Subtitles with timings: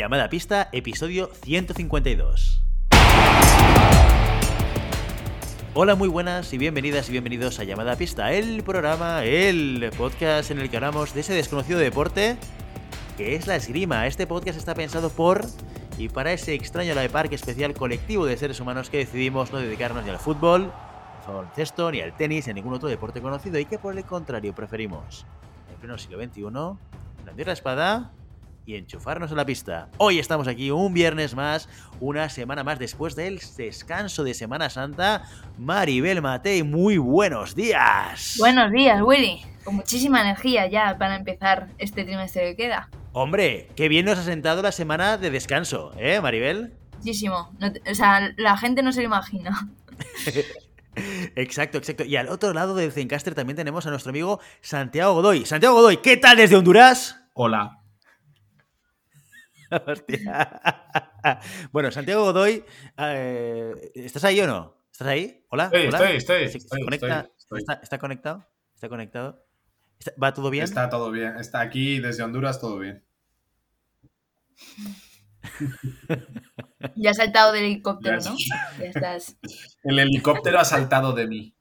[0.00, 2.62] Llamada pista, episodio 152.
[5.74, 10.58] Hola, muy buenas y bienvenidas y bienvenidos a Llamada Pista, el programa, el podcast en
[10.58, 12.38] el que hablamos de ese desconocido deporte
[13.18, 14.06] que es la esgrima.
[14.06, 15.44] Este podcast está pensado por
[15.98, 19.58] y para ese extraño la de parque especial colectivo de seres humanos que decidimos no
[19.58, 20.72] dedicarnos ni al fútbol,
[21.26, 24.04] al baloncesto, ni al tenis, ni a ningún otro deporte conocido y que por el
[24.04, 25.26] contrario preferimos,
[25.70, 26.40] en pleno siglo XXI,
[27.22, 28.12] blandir la espada
[28.70, 29.88] y enchufarnos a la pista.
[29.98, 35.24] Hoy estamos aquí un viernes más, una semana más después del descanso de Semana Santa.
[35.58, 38.36] Maribel Matei, muy buenos días.
[38.38, 39.42] Buenos días, Willy.
[39.64, 42.88] Con muchísima energía ya para empezar este trimestre que queda.
[43.12, 46.72] Hombre, qué bien nos ha sentado la semana de descanso, ¿eh, Maribel?
[46.98, 47.50] Muchísimo.
[47.58, 49.68] No te- o sea, la gente no se lo imagina.
[51.36, 52.04] Exacto, exacto.
[52.04, 55.46] Y al otro lado del Zencaster también tenemos a nuestro amigo Santiago Godoy.
[55.46, 57.16] Santiago Godoy, ¿qué tal desde Honduras?
[57.32, 57.79] Hola.
[59.86, 60.60] Hostia.
[61.72, 62.64] bueno, Santiago Godoy,
[62.98, 64.76] eh, ¿estás ahí o no?
[64.90, 65.44] ¿Estás ahí?
[65.50, 65.64] Hola.
[65.64, 65.98] Estoy, hola.
[65.98, 67.06] estoy, estoy, ¿Se- se estoy, conecta?
[67.20, 67.58] estoy, estoy.
[67.60, 68.46] ¿Está, está conectado?
[68.74, 69.46] ¿Está conectado?
[69.98, 70.64] ¿Está- ¿Va todo bien?
[70.64, 71.36] Está todo bien.
[71.36, 73.04] Está aquí desde Honduras, todo bien.
[76.96, 78.36] Ya has saltado del helicóptero, Ya ¿no?
[78.78, 79.36] Ya estás.
[79.84, 81.54] El helicóptero ha saltado de mí.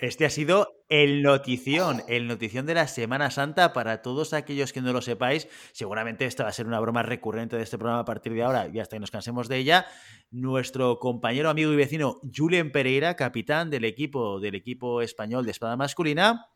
[0.00, 4.80] Este ha sido el notición, el notición de la Semana Santa para todos aquellos que
[4.80, 5.46] no lo sepáis.
[5.72, 8.66] Seguramente esta va a ser una broma recurrente de este programa a partir de ahora
[8.72, 9.84] y hasta que nos cansemos de ella.
[10.30, 15.76] Nuestro compañero, amigo y vecino Julien Pereira, capitán del equipo, del equipo español de espada
[15.76, 16.46] masculina,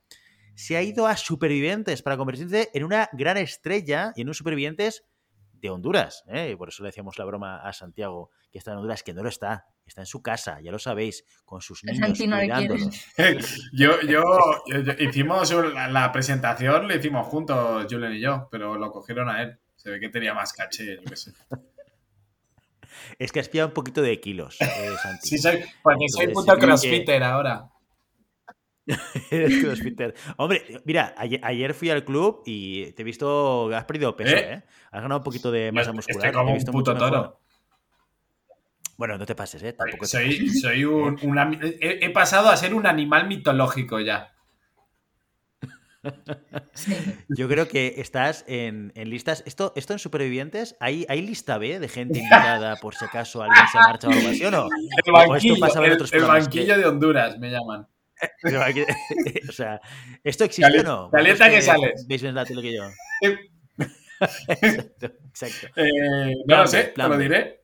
[0.54, 5.04] se ha ido a Supervivientes para convertirse en una gran estrella y en un Supervivientes
[5.68, 6.24] de Honduras.
[6.28, 6.50] ¿eh?
[6.52, 9.22] Y por eso le decíamos la broma a Santiago, que está en Honduras, que no
[9.22, 9.66] lo está.
[9.86, 12.68] Está en su casa, ya lo sabéis, con sus niños Santi no le quiere.
[12.68, 13.06] cuidándolos.
[13.72, 14.22] Yo, yo,
[14.66, 19.28] yo- yo- hicimos la, la presentación, la hicimos juntos, Julen y yo, pero lo cogieron
[19.28, 19.58] a él.
[19.76, 21.32] Se ve que tenía más caché, yo qué sé.
[23.18, 25.28] Es que has pillado un poquito de kilos, eh, Santi.
[25.28, 27.70] Sí, soy, porque soy Entonces, puto sí que- crossfitter ahora.
[29.30, 30.14] Eres crossfitter.
[30.36, 34.54] Hombre, mira, ayer, ayer fui al club y te he visto, has perdido peso, ¿eh?
[34.54, 34.62] ¿Eh?
[34.90, 36.16] Has ganado un poquito de masa Yo muscular.
[36.16, 37.40] Estoy te he como un puto toro.
[38.96, 39.72] Bueno, no te pases, ¿eh?
[39.72, 40.60] Tampoco te Soy, pases.
[40.60, 41.18] soy un,
[41.80, 44.34] he, he pasado a ser un animal mitológico ya.
[47.28, 49.42] Yo creo que estás en, en listas.
[49.46, 53.66] Esto, esto en Supervivientes, ¿hay, ¿hay lista B de gente invitada por si acaso alguien
[53.72, 54.66] se marcha o algo así o no?
[54.66, 57.88] El O esto banquillo, pasaba en el, otros el programas banquillo de Honduras me llaman.
[58.42, 58.60] Pero
[59.48, 59.80] o sea,
[60.22, 61.10] ¿esto existe Cali- o no?
[61.10, 62.06] calienta que sales.
[62.08, 62.84] Veis la tele que yo.
[64.20, 65.66] Exacto, exacto.
[65.76, 67.60] Eh, no lo sé, te lo diré.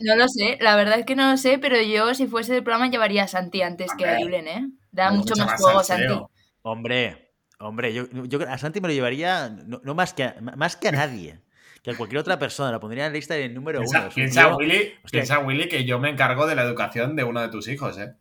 [0.00, 2.62] No lo sé, la verdad es que no lo sé, pero yo si fuese del
[2.64, 4.16] programa llevaría a Santi antes que a.
[4.18, 4.66] Julen, ¿eh?
[4.92, 5.82] Da Mucho mucho más juego.
[5.84, 6.14] Santi.
[6.62, 10.76] Hombre, hombre, yo, yo a Santi me lo llevaría no, no más, que a, más
[10.76, 11.40] que a nadie,
[11.82, 12.72] que a cualquier otra persona.
[12.72, 14.08] Lo pondría en la lista de número uno.
[14.14, 15.10] Piensa, tío- Willy, Hostia.
[15.10, 18.14] piensa, Willy, que yo me encargo de la educación de uno de tus hijos, ¿eh?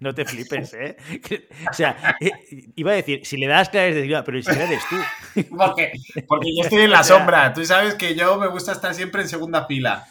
[0.00, 0.96] No te flipes, ¿eh?
[1.68, 2.30] O sea, eh,
[2.76, 4.96] iba a decir, si le das claves de esgrima, pero ¿y si eres tú.
[5.56, 5.92] Porque,
[6.28, 7.52] porque yo estoy en la sombra.
[7.52, 10.06] Tú sabes que yo me gusta estar siempre en segunda fila.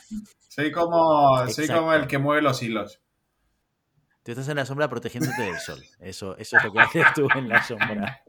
[0.50, 3.00] Soy como, soy como el que mueve los hilos.
[4.24, 5.80] Tú estás en la sombra protegiéndote del sol.
[6.00, 8.24] Eso, eso es lo que haces tú en la sombra.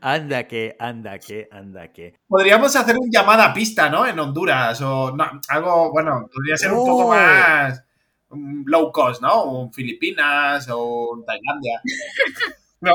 [0.00, 2.18] Anda que, anda que, anda que.
[2.26, 4.06] Podríamos hacer un llamada a pista, ¿no?
[4.06, 4.80] En Honduras.
[4.80, 7.84] O no, algo, bueno, podría ser un poco más
[8.32, 9.44] low cost, ¿no?
[9.44, 11.80] Un Filipinas o un Tailandia.
[12.80, 12.92] ¿No?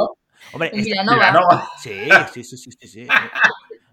[0.54, 1.18] Hombre, Vilanova.
[1.18, 1.70] Vilanova.
[1.82, 2.88] sí, sí, sí, sí, sí.
[2.88, 3.08] sí.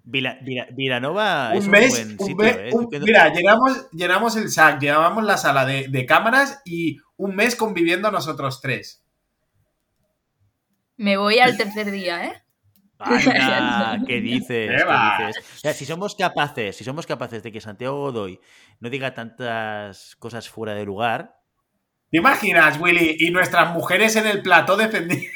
[0.07, 2.71] Vila- Vila- Vilanova es un un mes, buen un sitio, mes- ¿eh?
[2.73, 7.57] un- mira, llenamos, llenamos el SAC, llenamos la sala de, de cámaras y un mes
[7.57, 9.03] conviviendo nosotros tres.
[10.97, 12.43] Me voy al tercer día, ¿eh?
[13.05, 14.71] Anda, ¿qué dices?
[14.71, 15.19] ¿Qué ¿Qué va?
[15.19, 15.45] dices?
[15.57, 18.41] O sea, si somos capaces, si somos capaces de que Santiago Godoy
[18.81, 21.37] no diga tantas cosas fuera de lugar,
[22.11, 23.17] ¿Te imaginas, Willy?
[23.19, 25.27] Y nuestras mujeres en el plató defendiendo.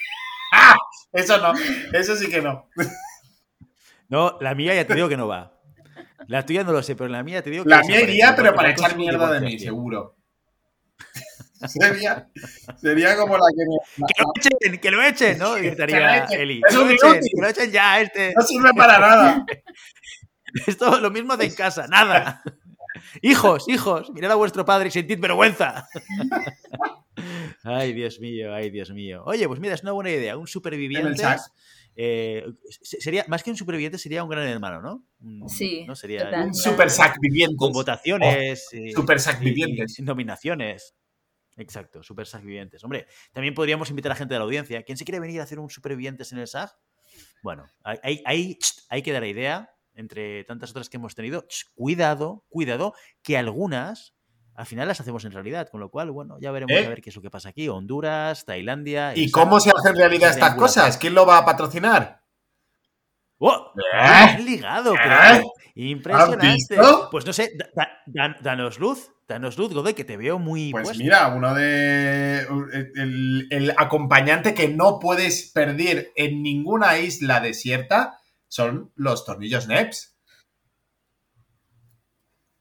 [0.52, 0.76] ¡Ah!
[1.12, 1.52] Eso no,
[1.94, 2.68] eso sí que no.
[4.08, 5.58] no, la mía ya te digo que no va.
[6.26, 8.54] La tuya no lo sé, pero la mía te digo que La mía iría, pero
[8.54, 9.70] para echar mierda de mí, tío.
[9.70, 10.17] seguro.
[11.66, 12.28] Sería,
[12.76, 14.06] sería como la que me.
[14.14, 14.80] ¡Que lo echen!
[14.80, 15.38] ¡Que lo echen!
[15.38, 15.54] ¿no?
[15.54, 16.24] Gritaría.
[16.26, 16.60] Eli.
[16.68, 17.08] Es ¡Que lo echen!
[17.10, 17.30] inútil.
[17.34, 18.00] ¡Que lo echen ya!
[18.00, 18.32] Este.
[18.36, 19.46] No sirve para nada.
[20.66, 22.42] Esto lo mismo de en casa, nada.
[23.22, 25.86] Hijos, hijos, mirad a vuestro padre y sentid vergüenza.
[27.64, 29.22] Ay, Dios mío, ay, Dios mío.
[29.26, 30.36] Oye, pues mira, es una buena idea.
[30.36, 31.22] Un superviviente.
[31.96, 32.44] eh,
[32.80, 35.04] sería, más que un superviviente, sería un gran hermano, ¿no?
[35.20, 35.96] Un- Sí, ¿no?
[35.96, 36.30] Sería.
[36.44, 37.56] Un super sac viviente.
[37.56, 38.68] con votaciones.
[38.72, 39.98] eh, super sac y- vivientes.
[39.98, 40.94] y nominaciones.
[41.58, 42.82] Exacto, super vivientes.
[42.84, 44.82] Hombre, también podríamos invitar a gente de la audiencia.
[44.84, 46.70] ¿Quién se quiere venir a hacer un supervivientes en el SAG?
[47.42, 48.58] Bueno, hay, hay,
[48.88, 54.14] hay que dar la idea, entre tantas otras que hemos tenido, cuidado, cuidado, que algunas
[54.54, 56.84] al final las hacemos en realidad, con lo cual, bueno, ya veremos ¿Eh?
[56.86, 57.68] a ver qué es lo que pasa aquí.
[57.68, 59.16] Honduras, Tailandia.
[59.16, 60.96] ¿Y cómo se hacen realidad estas cosas?
[60.98, 62.22] ¿Quién lo va a patrocinar?
[63.38, 63.72] ¡Oh!
[63.76, 64.42] ¿Eh?
[64.42, 64.98] Ligado, ¿Eh?
[65.02, 66.46] pero impresionante.
[66.48, 67.08] visto?
[67.10, 70.70] Pues no sé, da- da- dan- danos luz, danos luz, Godoy, que te veo muy
[70.72, 71.02] Pues puesto.
[71.04, 72.40] mira, uno de.
[72.96, 80.16] El, el acompañante que no puedes perder en ninguna isla desierta son los tornillos NEPS.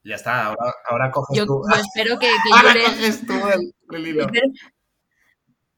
[0.04, 1.62] Ya está, ahora, ahora coges Yo, tú.
[1.70, 4.22] yo espero que, que Ahora Julen- coges tú el, el yo hilo.
[4.26, 4.48] espero,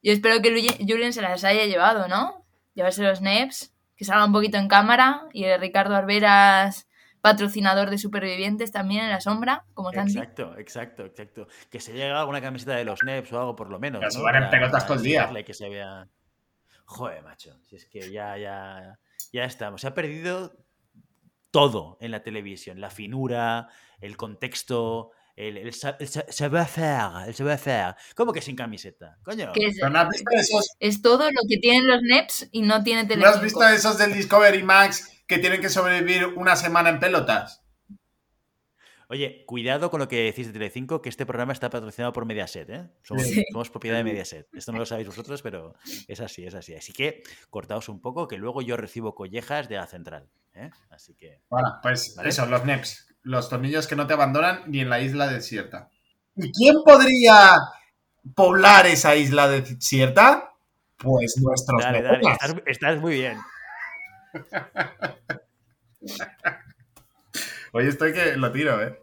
[0.03, 2.45] yo espero que Julen se las haya llevado, ¿no?
[2.75, 6.88] Llevarse los NEPs, que salga un poquito en cámara y el Ricardo Arberas,
[7.21, 10.18] patrocinador de Supervivientes también en la sombra, como Santi.
[10.18, 11.48] Exacto, exacto, exacto.
[11.69, 14.01] Que se llega alguna camiseta de los NEPs o algo por lo menos.
[14.01, 14.24] Que se ¿no?
[14.24, 15.30] van en pelotas todo el día.
[15.45, 16.07] Que se vea.
[16.86, 17.60] Joder, macho.
[17.69, 18.98] Si es que ya, ya,
[19.31, 19.81] ya estamos.
[19.81, 20.54] Se ha perdido
[21.51, 22.80] todo en la televisión.
[22.80, 23.68] La finura,
[24.01, 27.95] el contexto, el, el, sa- el sa- savoir-faire, el savoir-faire.
[28.15, 29.18] ¿Cómo que sin camiseta?
[29.24, 29.51] Coño.
[29.56, 32.83] Es, Pero ¿No has visto esos, es todo lo que tienen los NEPs y no
[32.83, 33.36] tiene ¿no Telecinco.
[33.38, 37.63] has visto esos del Discovery Max que tienen que sobrevivir una semana en pelotas?
[39.11, 42.69] Oye, cuidado con lo que decís de Telecinco, que este programa está patrocinado por Mediaset,
[42.69, 42.89] ¿eh?
[43.03, 43.43] Somos, Sí.
[43.51, 44.47] somos propiedad de Mediaset.
[44.53, 45.73] Esto no lo sabéis vosotros, pero
[46.07, 46.75] es así, es así.
[46.75, 50.29] Así que cortaos un poco, que luego yo recibo collejas de la central.
[50.53, 50.69] ¿eh?
[50.91, 51.41] Así que.
[51.49, 52.29] Bueno, pues Vale.
[52.29, 53.07] eso, los NEPs.
[53.23, 55.89] Los tornillos que no te abandonan ni en la isla desierta.
[56.35, 57.53] ¿Y quién podría
[58.35, 60.53] poblar esa isla desierta?
[60.97, 62.37] Pues nuestros Dale, dale, mecenas.
[62.43, 63.37] estás, estás muy bien.
[67.71, 68.99] Oye, estoy que lo tiro, ¿eh?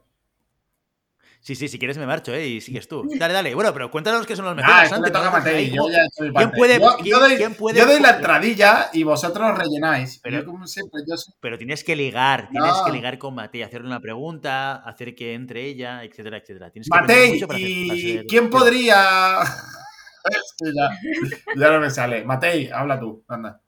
[1.41, 2.45] Sí, sí, si quieres me marcho, ¿eh?
[2.45, 3.09] Y sigues tú.
[3.21, 3.55] Dale, dale.
[3.55, 4.81] Bueno, pero cuéntanos qué son los Ah.
[4.83, 7.79] Ahí, Yo ¿cómo- ya he hecho mi ¿Quién puede- yo, yo quién- doy, quién puede-
[7.79, 10.19] yo doy la entradilla y vosotros rellenáis.
[10.25, 13.63] Pero- yo, como siempre, yo soy- Pero tienes que ligar, tienes que ligar con Matei,
[13.63, 16.71] hacerle una pregunta, hacer que entre ella, etcétera, etcétera.
[16.73, 19.39] Tienes que Matei, mucho para hacer- para ¿y ser- quién podría...?
[20.25, 20.91] es que ya,
[21.55, 22.25] ya no me sale.
[22.25, 23.61] Matei, habla tú, anda.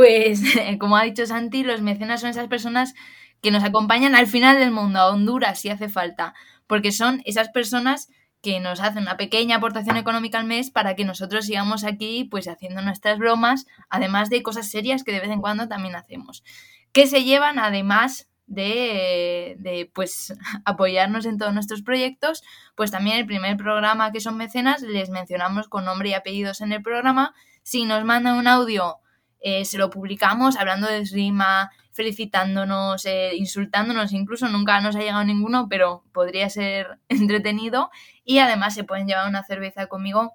[0.00, 0.40] Pues,
[0.80, 2.94] como ha dicho Santi, los mecenas son esas personas
[3.42, 6.32] que nos acompañan al final del mundo, a Honduras, si hace falta,
[6.66, 8.08] porque son esas personas
[8.40, 12.48] que nos hacen una pequeña aportación económica al mes para que nosotros sigamos aquí pues
[12.48, 16.44] haciendo nuestras bromas, además de cosas serias que de vez en cuando también hacemos,
[16.92, 20.32] que se llevan además de, de, pues
[20.64, 22.42] apoyarnos en todos nuestros proyectos,
[22.74, 26.72] pues también el primer programa que son mecenas les mencionamos con nombre y apellidos en
[26.72, 28.96] el programa, si nos mandan un audio
[29.40, 35.24] eh, se lo publicamos hablando de esgrima, felicitándonos, eh, insultándonos, incluso nunca nos ha llegado
[35.24, 37.90] ninguno, pero podría ser entretenido.
[38.24, 40.34] Y además se pueden llevar una cerveza conmigo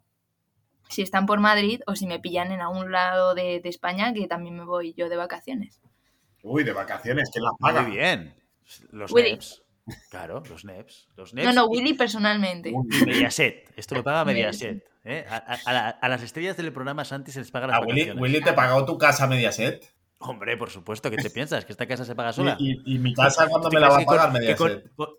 [0.89, 4.27] si están por Madrid o si me pillan en algún lado de, de España, que
[4.27, 5.81] también me voy yo de vacaciones.
[6.43, 7.81] Uy, de vacaciones, ¿quién las paga?
[7.81, 8.35] Muy bien.
[8.91, 9.39] Los Willy.
[10.09, 11.07] Claro, los NEPs.
[11.15, 12.73] Los No, NEPs no, y- Willy personalmente.
[13.05, 13.71] Mediaset.
[13.75, 14.83] Esto lo paga Mediaset.
[15.03, 15.25] ¿eh?
[15.29, 17.81] A, a- a la- a las estrellas del programa Santi se les paga las A
[17.81, 18.11] Willy.
[18.11, 19.93] Willy te pagó tu casa Mediaset.
[20.19, 21.65] Hombre, por supuesto, ¿qué te piensas?
[21.65, 22.55] ¿Que esta casa se paga sola?
[22.59, 24.95] y- y mi casa, ¿cuándo ¿Te me la va a pagar con- que con- Mediaset?
[24.95, 25.09] con-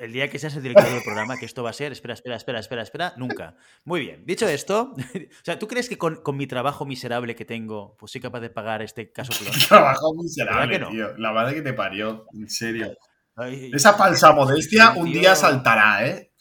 [0.00, 2.36] el día que seas el director del programa, que esto va a ser, espera, espera,
[2.36, 3.56] espera, espera, espera, nunca.
[3.84, 4.24] Muy bien.
[4.24, 8.12] Dicho esto, o sea, ¿tú crees que con, con mi trabajo miserable que tengo, pues
[8.12, 9.32] soy capaz de pagar este caso?
[9.68, 10.88] Trabajo ¿Verdad miserable, no?
[10.90, 11.16] tío.
[11.18, 12.96] La madre que te parió, en serio.
[13.36, 16.32] Ay, Esa falsa modestia un día saltará, ¿eh?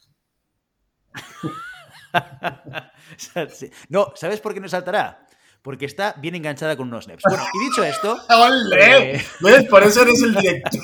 [3.89, 5.25] No, ¿sabes por qué no saltará?
[5.61, 7.23] Porque está bien enganchada con unos neps.
[7.27, 9.15] Bueno, y dicho esto, ¡Ole!
[9.15, 9.25] Eh.
[9.41, 9.65] ¿Ves?
[9.65, 10.81] Por eso eres el director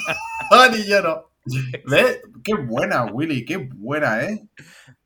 [0.77, 1.32] y yo no.
[1.85, 2.21] ¿Ves?
[2.43, 4.47] Qué buena, Willy, qué buena, ¿eh?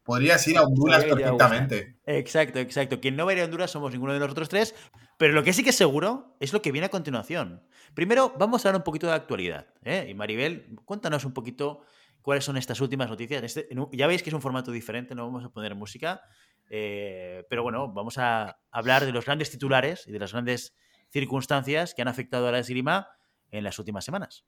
[0.04, 1.98] Podrías ir a Honduras Sí, perfectamente.
[2.06, 3.02] Exacto, exacto.
[3.02, 4.74] Quien no va a ir a Honduras somos ninguno de nosotros tres.
[5.18, 7.64] Pero lo que sí que es seguro es lo que viene a continuación.
[7.94, 9.68] Primero, vamos a hablar un poquito de actualidad.
[9.84, 10.08] ¿eh?
[10.10, 11.82] Y Maribel, cuéntanos un poquito
[12.22, 13.44] cuáles son estas últimas noticias.
[13.44, 16.22] Este- ya veis que es un formato diferente, no vamos a poner música.
[16.70, 20.76] eh, pero bueno, vamos a hablar de los grandes titulares y de las grandes
[21.12, 23.08] circunstancias que han afectado a la esgrima
[23.52, 24.46] en las últimas semanas.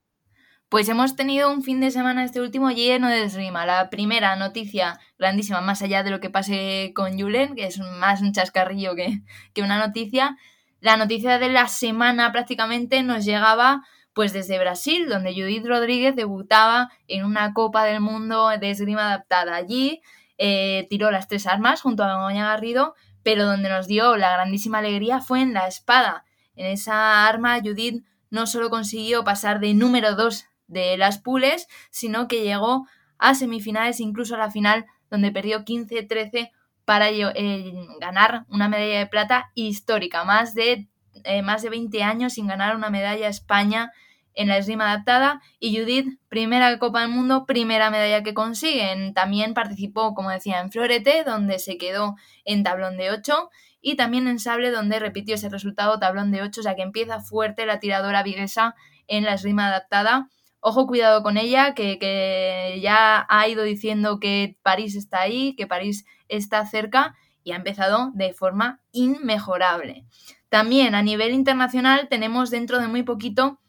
[0.69, 3.65] Pues hemos tenido un fin de semana este último lleno de esgrima.
[3.65, 8.21] La primera noticia grandísima, más allá de lo que pase con Julen, que es más
[8.21, 9.23] un chascarrillo que,
[9.63, 10.37] una noticia,
[10.79, 13.81] la noticia de la semana prácticamente nos llegaba
[14.13, 19.55] pues desde Brasil, donde Judith Rodríguez debutaba en una Copa del Mundo de esgrima adaptada.
[19.55, 20.01] Allí
[20.37, 24.77] eh, tiró las tres armas junto a Begoña Garrido, pero donde nos dio la grandísima
[24.77, 26.25] alegría fue en la espada.
[26.55, 32.27] En esa arma Judith no solo consiguió pasar de número 2 de las pules, sino
[32.27, 36.51] que llegó a semifinales, incluso a la final, donde perdió 15-13
[36.85, 40.87] para eh, ganar una medalla de plata histórica, más de,
[41.25, 43.91] eh, más de 20 años sin ganar una medalla a España
[44.33, 49.13] en la esgrima adaptada y Judith, primera Copa del Mundo, primera medalla que consiguen.
[49.13, 53.49] También participó, como decía, en florete, donde se quedó en tablón de 8
[53.81, 57.19] y también en sable, donde repitió ese resultado tablón de 8, o sea que empieza
[57.19, 58.75] fuerte la tiradora viguesa
[59.07, 60.29] en la esgrima adaptada.
[60.61, 65.67] Ojo, cuidado con ella, que, que ya ha ido diciendo que París está ahí, que
[65.67, 70.05] París está cerca y ha empezado de forma inmejorable.
[70.49, 73.59] También a nivel internacional tenemos dentro de muy poquito,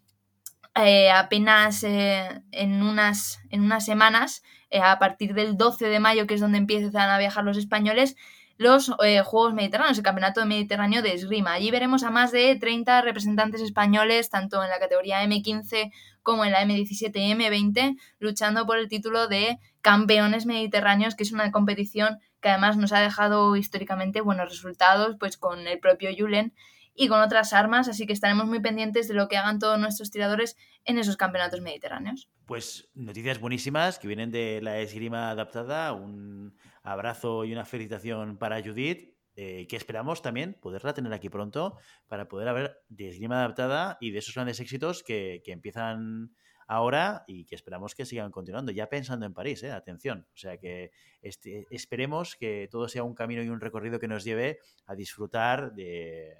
[0.77, 6.27] eh, apenas eh, en, unas, en unas semanas, eh, a partir del 12 de mayo,
[6.27, 8.17] que es donde empiezan a viajar los españoles,
[8.57, 8.91] los
[9.25, 11.55] Juegos Mediterráneos, el Campeonato Mediterráneo de Esgrima.
[11.55, 15.91] Allí veremos a más de 30 representantes españoles, tanto en la categoría M15
[16.23, 21.33] como en la M17 y M20, luchando por el título de campeones mediterráneos, que es
[21.33, 26.53] una competición que además nos ha dejado históricamente buenos resultados, pues con el propio Julen
[26.95, 30.11] y con otras armas, así que estaremos muy pendientes de lo que hagan todos nuestros
[30.11, 32.29] tiradores en esos campeonatos mediterráneos.
[32.47, 38.63] Pues noticias buenísimas que vienen de la esgrima adaptada, un abrazo y una felicitación para
[38.63, 43.97] Judith, eh, que esperamos también poderla tener aquí pronto para poder hablar de esgrima adaptada
[44.01, 46.33] y de esos grandes éxitos que, que empiezan
[46.71, 49.73] ahora y que esperamos que sigan continuando, ya pensando en París, ¿eh?
[49.73, 50.29] atención.
[50.33, 54.23] O sea que este, esperemos que todo sea un camino y un recorrido que nos
[54.23, 56.37] lleve a disfrutar de,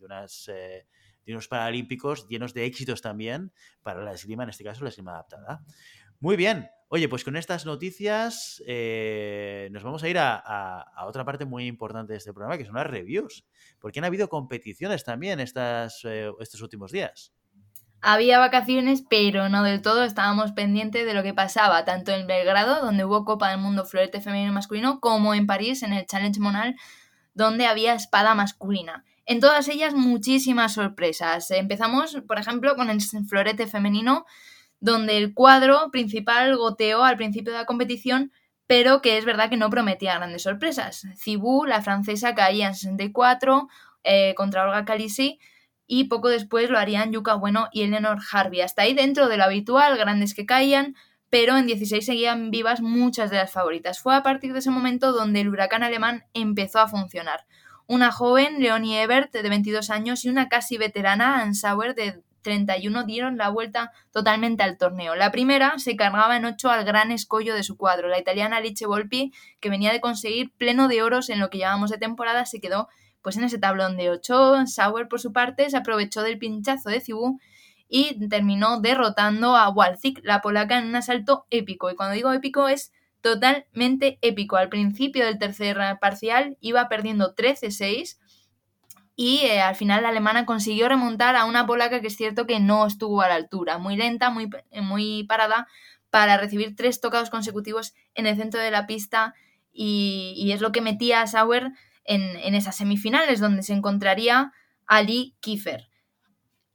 [0.00, 0.86] unas, eh,
[1.26, 3.52] de unos Paralímpicos llenos de éxitos también
[3.82, 5.62] para la esgrima, en este caso la esgrima adaptada.
[6.20, 6.68] Muy bien.
[6.88, 12.12] Oye, pues con estas noticias eh, nos vamos a ir a, otra parte muy importante
[12.12, 13.44] de este programa, que son las reviews.
[13.80, 17.32] Porque han habido competiciones también estas, estos últimos días.
[18.00, 20.04] Había vacaciones, pero no del todo.
[20.04, 24.20] Estábamos pendientes de lo que pasaba tanto en Belgrado, donde hubo Copa del Mundo florete
[24.20, 26.76] femenino y masculino, como en París, en el Challenge Monal,
[27.34, 29.04] donde había espada masculina.
[29.24, 31.50] En todas ellas, muchísimas sorpresas.
[31.50, 34.24] Empezamos, por ejemplo, con el florete femenino,
[34.80, 38.32] donde el cuadro principal goteó al principio de la competición,
[38.66, 41.06] pero que es verdad que no prometía grandes sorpresas.
[41.16, 43.68] Cibú, la francesa, caía en 64
[44.04, 45.38] eh, contra Olga Kalisi
[45.86, 48.60] y poco después lo harían Yuka Bueno y Eleanor Harvey.
[48.60, 50.96] Hasta ahí dentro de lo habitual, grandes que caían,
[51.30, 54.00] pero en 16 seguían vivas muchas de las favoritas.
[54.00, 57.46] Fue a partir de ese momento donde el huracán alemán empezó a funcionar.
[57.86, 63.04] Una joven, Leonie Ebert, de 22 años, y una casi veterana, Anne Sauer, de 31,
[63.06, 65.16] dieron la vuelta totalmente al torneo.
[65.16, 68.06] La primera se cargaba en 8 al gran escollo de su cuadro.
[68.06, 71.90] La italiana Alice Volpi, que venía de conseguir pleno de oros en lo que llevábamos
[71.90, 72.88] de temporada, se quedó
[73.20, 77.00] pues en ese tablón de 8, Sauer por su parte se aprovechó del pinchazo de
[77.00, 77.40] Cibú
[77.88, 81.90] y terminó derrotando a Walzik, la polaca, en un asalto épico.
[81.90, 84.54] Y cuando digo épico es totalmente épico.
[84.54, 88.18] Al principio del tercer parcial iba perdiendo 13-6
[89.16, 92.60] y eh, al final la alemana consiguió remontar a una polaca que es cierto que
[92.60, 94.50] no estuvo a la altura, muy lenta, muy,
[94.82, 95.66] muy parada
[96.10, 99.34] para recibir tres tocados consecutivos en el centro de la pista
[99.72, 101.72] y, es lo que metía a Sauer
[102.04, 104.52] en, esas semifinales donde se encontraría
[104.86, 105.88] Ali Kiefer.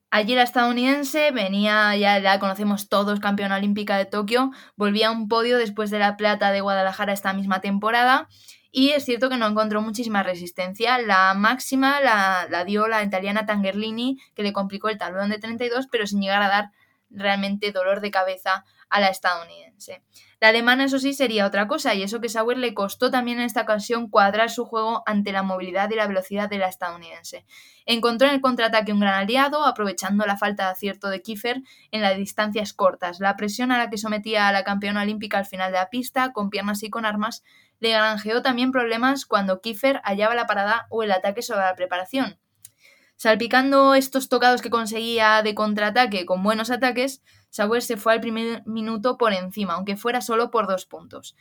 [0.10, 5.28] Allí la estadounidense venía, ya la conocemos todos, campeona olímpica de Tokio, volvía a un
[5.30, 8.28] podio después de la plata de Guadalajara esta misma temporada
[8.72, 10.98] y es cierto que no encontró muchísima resistencia.
[10.98, 15.88] La máxima la, la dio la italiana Tangerlini, que le complicó el tablón de 32,
[15.92, 16.72] pero sin llegar a dar
[17.10, 20.04] realmente dolor de cabeza a la estadounidense.
[20.40, 23.46] La alemana, eso sí, sería otra cosa, y eso que Sauer le costó también en
[23.46, 27.46] esta ocasión cuadrar su juego ante la movilidad y la velocidad de la estadounidense.
[27.86, 32.02] Encontró en el contraataque un gran aliado, aprovechando la falta de acierto de Kiefer en
[32.02, 33.20] las distancias cortas.
[33.20, 36.34] La presión a la que sometía a la campeona olímpica al final de la pista,
[36.34, 37.44] con piernas y con armas,
[37.80, 42.40] le granjeó también problemas cuando Kiefer hallaba la parada o el ataque sobre la preparación.
[43.16, 47.22] Salpicando estos tocados que conseguía de contraataque con buenos ataques,
[47.52, 51.36] Sauer se fue al primer minuto por encima, aunque fuera solo por dos puntos.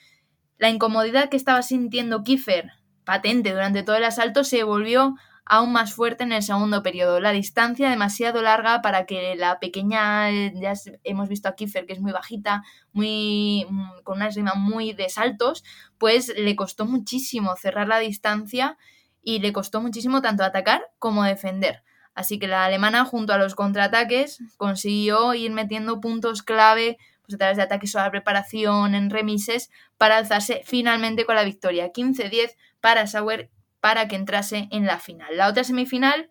[0.59, 2.73] La incomodidad que estaba sintiendo Kiefer,
[3.05, 5.15] patente durante todo el asalto, se volvió
[5.47, 7.19] aún más fuerte en el segundo periodo.
[7.19, 10.75] La distancia demasiado larga para que la pequeña, ya
[11.05, 12.63] hemos visto a Kiefer que es muy bajita,
[12.93, 15.65] muy mm, con una esgrima muy de saltos,
[15.97, 18.79] pues le costó muchísimo cerrar la distancia
[19.23, 21.83] y le costó muchísimo tanto atacar como defender.
[22.15, 27.39] Así que la alemana, junto a los contraataques, consiguió ir metiendo puntos clave pues, a
[27.39, 31.93] través de ataques sobre la preparación, en remises, para alzarse finalmente con la victoria.
[31.93, 33.51] 15-10 para Sauer
[33.81, 35.37] para que entrase en la final.
[35.37, 36.31] La otra semifinal,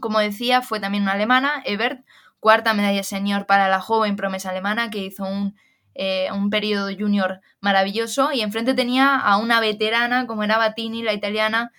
[0.00, 2.04] como decía, fue también una alemana, Ebert,
[2.40, 5.54] cuarta medalla senior para la joven promesa alemana que hizo un
[5.94, 11.12] eh, un periodo junior maravilloso y enfrente tenía a una veterana como era Batini, la
[11.12, 11.72] italiana,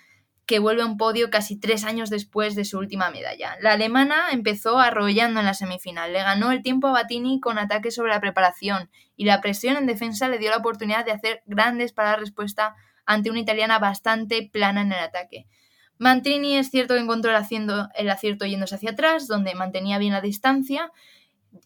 [0.45, 3.57] que vuelve a un podio casi tres años después de su última medalla.
[3.61, 7.95] La alemana empezó arrollando en la semifinal, le ganó el tiempo a Batini con ataques
[7.95, 11.93] sobre la preparación y la presión en defensa le dio la oportunidad de hacer grandes
[11.93, 12.75] para la respuesta
[13.05, 15.47] ante una italiana bastante plana en el ataque.
[15.97, 17.43] Mantini es cierto que encontró el,
[17.95, 20.91] el acierto yéndose hacia atrás, donde mantenía bien la distancia,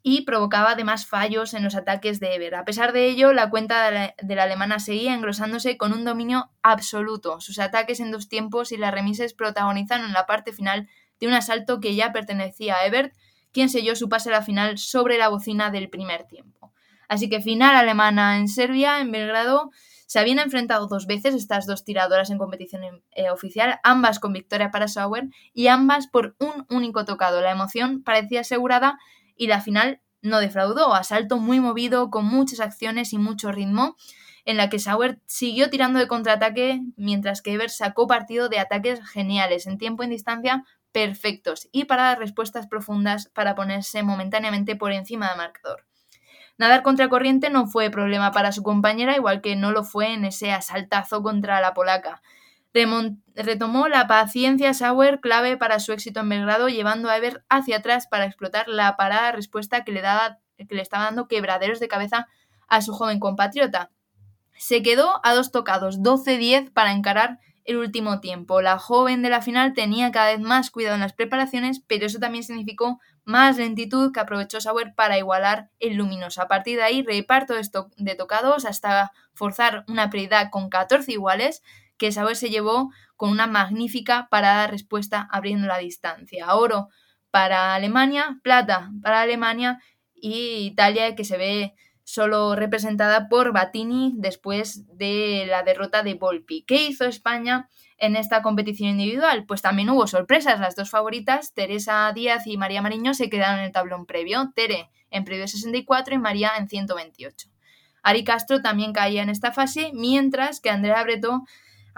[0.04, 2.56] y provocaba además fallos en los ataques de Ever.
[2.56, 7.40] A pesar de ello, la cuenta de la, alemana seguía engrosándose con un dominio absoluto.
[7.42, 11.80] Sus ataques en dos tiempos y las remises protagonizaron la parte final de un asalto
[11.80, 13.14] que ya pertenecía a Ebert,
[13.52, 16.72] quien selló su pase a la final sobre la bocina del primer tiempo.
[17.08, 19.72] Así que final alemana en Serbia, en Belgrado.
[20.06, 24.72] Se habían enfrentado dos veces estas dos tiradoras en competición eh, oficial, ambas con victoria
[24.72, 27.42] para Sauer y ambas por un único tocado.
[27.42, 28.98] La emoción parecía asegurada
[29.40, 33.96] y la final no defraudó, asalto muy movido, con muchas acciones y mucho ritmo,
[34.44, 39.00] en la que Sauer siguió tirando de contraataque, mientras que Ever sacó partido de ataques
[39.10, 44.76] geniales, en tiempo y en distancia perfectos, y para dar respuestas profundas para ponerse momentáneamente
[44.76, 45.86] por encima del marcador.
[46.58, 50.26] Nadar contra corriente no fue problema para su compañera, igual que no lo fue en
[50.26, 52.22] ese asaltazo contra la polaca
[53.36, 58.08] retomó la paciencia Sauer, clave para su éxito en Belgrado, llevando a Ever hacia atrás
[58.08, 62.28] para explotar la parada respuesta que le, daba, que le estaba dando quebraderos de cabeza
[62.68, 63.92] a su joven compatriota.
[64.58, 68.62] Se quedó a dos tocados, 12-10 para encarar el último tiempo.
[68.62, 72.20] La joven de la final tenía cada vez más cuidado en las preparaciones, pero eso
[72.20, 76.42] también significó más lentitud que aprovechó Sauer para igualar el luminoso.
[76.42, 81.62] A partir de ahí, reparto de tocados hasta forzar una prioridad con 14 iguales
[82.00, 86.56] que Sauer se llevó con una magnífica parada respuesta abriendo la distancia.
[86.56, 86.88] Oro
[87.30, 89.80] para Alemania, plata para Alemania
[90.16, 96.64] y Italia que se ve solo representada por Batini después de la derrota de Volpi.
[96.64, 99.46] ¿Qué hizo España en esta competición individual?
[99.46, 100.60] Pues también hubo sorpresas.
[100.60, 104.52] Las dos favoritas, Teresa Díaz y María Mariño, se quedaron en el tablón previo.
[104.56, 107.48] Tere en previo 64 y María en 128.
[108.02, 111.44] Ari Castro también caía en esta fase, mientras que Andrea Breto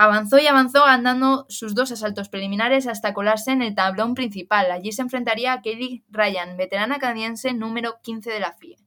[0.03, 4.71] Avanzó y avanzó andando sus dos asaltos preliminares hasta colarse en el tablón principal.
[4.71, 8.77] Allí se enfrentaría a Kelly Ryan, veterana canadiense número 15 de la FIE.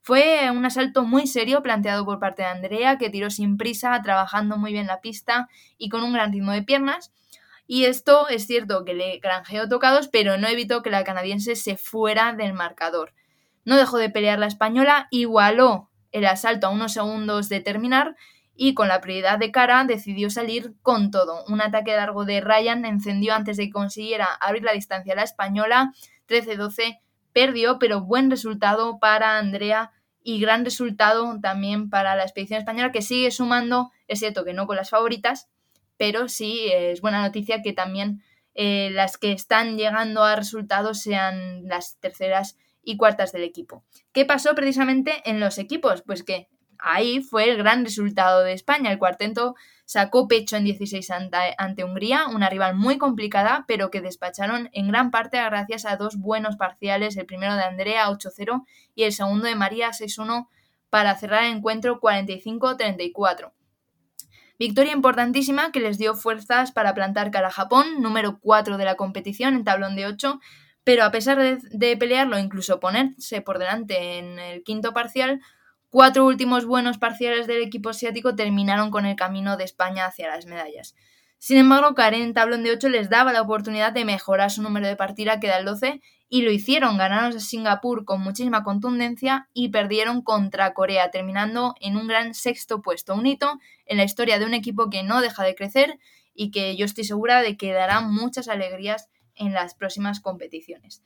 [0.00, 4.56] Fue un asalto muy serio planteado por parte de Andrea, que tiró sin prisa, trabajando
[4.56, 7.12] muy bien la pista y con un gran ritmo de piernas.
[7.66, 11.76] Y esto es cierto que le granjeó tocados, pero no evitó que la canadiense se
[11.76, 13.12] fuera del marcador.
[13.66, 18.16] No dejó de pelear la española, igualó el asalto a unos segundos de terminar
[18.64, 21.44] y con la prioridad de cara decidió salir con todo.
[21.48, 25.24] Un ataque largo de Ryan encendió antes de que consiguiera abrir la distancia a la
[25.24, 25.92] española.
[26.28, 27.00] 13-12
[27.32, 29.90] perdió, pero buen resultado para Andrea
[30.22, 34.68] y gran resultado también para la expedición española que sigue sumando, es cierto que no
[34.68, 35.48] con las favoritas,
[35.96, 38.22] pero sí es buena noticia que también
[38.54, 43.82] eh, las que están llegando a resultados sean las terceras y cuartas del equipo.
[44.12, 46.02] ¿Qué pasó precisamente en los equipos?
[46.02, 46.46] Pues que
[46.82, 48.90] ahí fue el gran resultado de España.
[48.90, 51.10] El cuarteto sacó pecho en 16
[51.58, 56.16] ante, Hungría, una rival muy complicada, pero que despacharon en gran parte gracias a dos
[56.16, 58.64] buenos parciales, el primero de Andrea 8-0
[58.94, 60.48] y el segundo de María 6-1
[60.90, 63.52] para cerrar el encuentro 45-34.
[64.58, 68.94] Victoria importantísima que les dio fuerzas para plantar cara a Japón, número 4 de la
[68.94, 70.40] competición en tablón de 8,
[70.84, 75.40] pero a pesar de, de pelearlo, incluso ponerse por delante en el quinto parcial,
[75.92, 80.46] Cuatro últimos buenos parciales del equipo asiático terminaron con el camino de España hacia las
[80.46, 80.94] medallas.
[81.36, 84.86] Sin embargo, Karen en tablón de 8 les daba la oportunidad de mejorar su número
[84.86, 86.00] de partida, que el 12,
[86.30, 86.96] y lo hicieron.
[86.96, 92.80] Ganaron a Singapur con muchísima contundencia y perdieron contra Corea, terminando en un gran sexto
[92.80, 93.14] puesto.
[93.14, 95.98] Un hito en la historia de un equipo que no deja de crecer
[96.34, 101.02] y que yo estoy segura de que dará muchas alegrías en las próximas competiciones.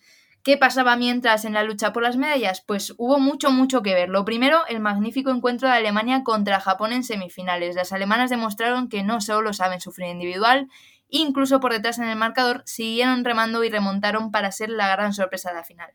[0.46, 2.62] ¿Qué pasaba mientras en la lucha por las medallas?
[2.64, 4.09] Pues hubo mucho, mucho que ver.
[4.09, 7.74] Lo primero, el magnífico encuentro de Alemania contra Japón en semifinales.
[7.74, 10.68] Las alemanas demostraron que no solo saben sufrir individual,
[11.09, 15.48] incluso por detrás en el marcador, siguieron remando y remontaron para ser la gran sorpresa
[15.48, 15.94] de la final.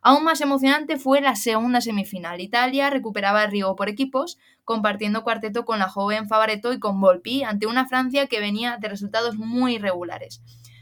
[0.00, 2.40] Aún más emocionante fue la segunda semifinal.
[2.40, 7.44] Italia recuperaba el Río por equipos, compartiendo cuarteto con la joven Favaretto y con Volpi,
[7.44, 10.40] ante una Francia que venía de resultados muy irregulares.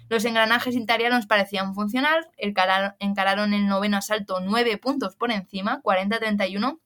[0.09, 6.79] Los engranajes italianos parecían funcionar, encararon el noveno asalto nueve puntos por encima, 40-31,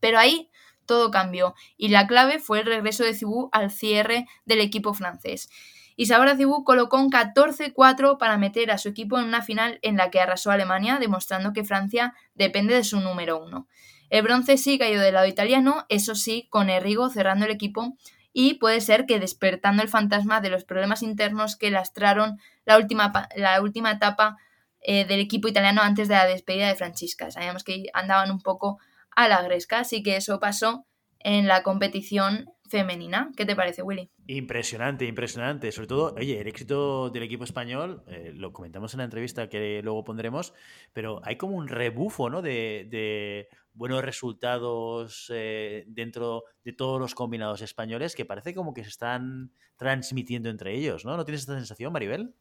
[0.00, 0.50] pero ahí
[0.86, 5.48] todo cambió y la clave fue el regreso de Cibú al cierre del equipo francés.
[5.94, 9.96] Y Sabora Cibú colocó un 14-4 para meter a su equipo en una final en
[9.96, 13.68] la que arrasó a Alemania, demostrando que Francia depende de su número uno.
[14.08, 17.96] El bronce sí cayó del lado italiano, eso sí, con Errigo cerrando el equipo
[18.32, 23.12] y puede ser que despertando el fantasma de los problemas internos que lastraron la última,
[23.36, 24.36] la última etapa
[24.80, 27.30] eh, del equipo italiano antes de la despedida de Francisca.
[27.30, 28.78] Sabíamos que andaban un poco
[29.14, 30.86] a la gresca, así que eso pasó
[31.18, 33.30] en la competición femenina.
[33.36, 34.11] ¿Qué te parece, Willy?
[34.28, 35.72] Impresionante, impresionante.
[35.72, 39.80] Sobre todo, oye, el éxito del equipo español, eh, lo comentamos en la entrevista que
[39.82, 40.54] luego pondremos,
[40.92, 42.40] pero hay como un rebufo, ¿no?
[42.40, 48.90] De, buenos resultados eh, dentro de todos los combinados españoles que parece como que se
[48.90, 51.16] están transmitiendo entre ellos, ¿no?
[51.16, 52.34] ¿No tienes esta sensación, Maribel?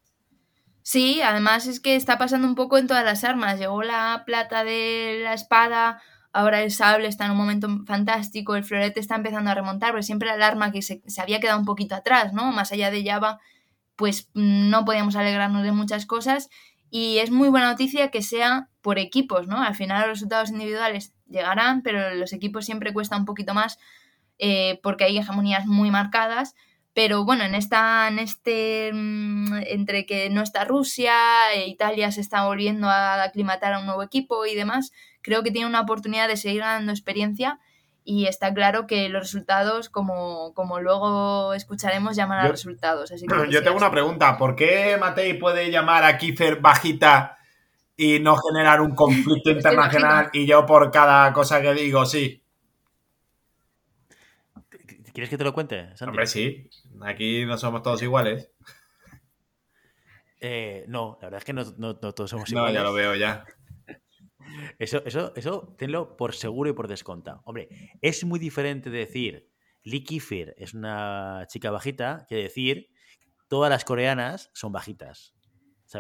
[0.84, 3.60] Sí, además es que está pasando un poco en todas las armas.
[3.60, 6.02] Llegó la plata de la espada,
[6.34, 10.04] ahora el sable está en un momento fantástico, el florete está empezando a remontar, pero
[10.04, 12.52] siempre el arma que se, había quedado un poquito atrás, ¿no?
[12.52, 13.40] Más allá de Java,
[13.96, 16.50] pues no podíamos alegrarnos de muchas cosas.
[16.90, 19.62] Y es muy buena noticia que sea por equipos, ¿no?
[19.62, 23.78] Al final los resultados individuales llegarán, pero los equipos siempre cuesta un poquito más
[24.40, 26.56] eh, porque hay hegemonías muy marcadas.
[26.94, 31.14] Pero bueno, en esta, en este, mm, entre que no está Rusia,
[31.54, 34.92] e Italia se está volviendo a aclimatar a un nuevo equipo y demás,
[35.22, 37.60] creo que tiene una oportunidad de seguir ganando experiencia
[38.04, 43.12] y está claro que los resultados, como, como luego escucharemos, llaman a resultados.
[43.12, 47.38] Así yo tengo una pregunta, ¿por qué Matei puede llamar a Kiefer bajita
[47.96, 52.44] y no generar un conflicto internacional y yo por cada cosa que digo, sí?
[55.14, 55.90] ¿Quieres que te lo cuente?
[56.02, 56.70] Hombre, sí.
[57.02, 58.50] Aquí no somos todos iguales.
[60.40, 62.74] Eh, no, la verdad es que no, todos somos iguales.
[62.74, 63.46] No, ya lo veo ya.
[64.80, 67.42] Eso, eso, eso, tenlo por seguro y por desconta.
[67.46, 67.70] Hombre,
[68.02, 69.50] es muy diferente decir
[69.84, 72.90] Lee Kifir es una chica bajita que decir
[73.48, 75.34] todas las coreanas son bajitas.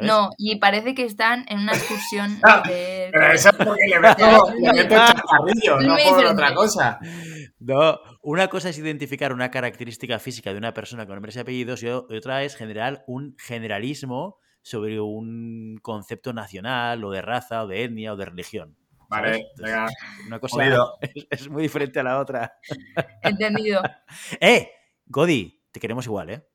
[0.01, 3.09] No, y parece que están en una excursión de...
[3.11, 6.99] Pero eso es porque le meto, le meto chaparrillo, no por otra cosa.
[7.59, 11.83] No, una cosa es identificar una característica física de una persona con nombres y apellidos
[11.83, 17.83] y otra es generar un generalismo sobre un concepto nacional o de raza o de
[17.83, 18.77] etnia o de religión.
[19.09, 19.87] Vale, venga.
[20.25, 20.63] Una cosa
[21.29, 22.57] es, muy diferente a la otra.
[23.21, 23.81] Entendido.
[24.39, 24.71] ¡Eh!
[25.05, 26.47] Godi, te queremos igual, ¿eh?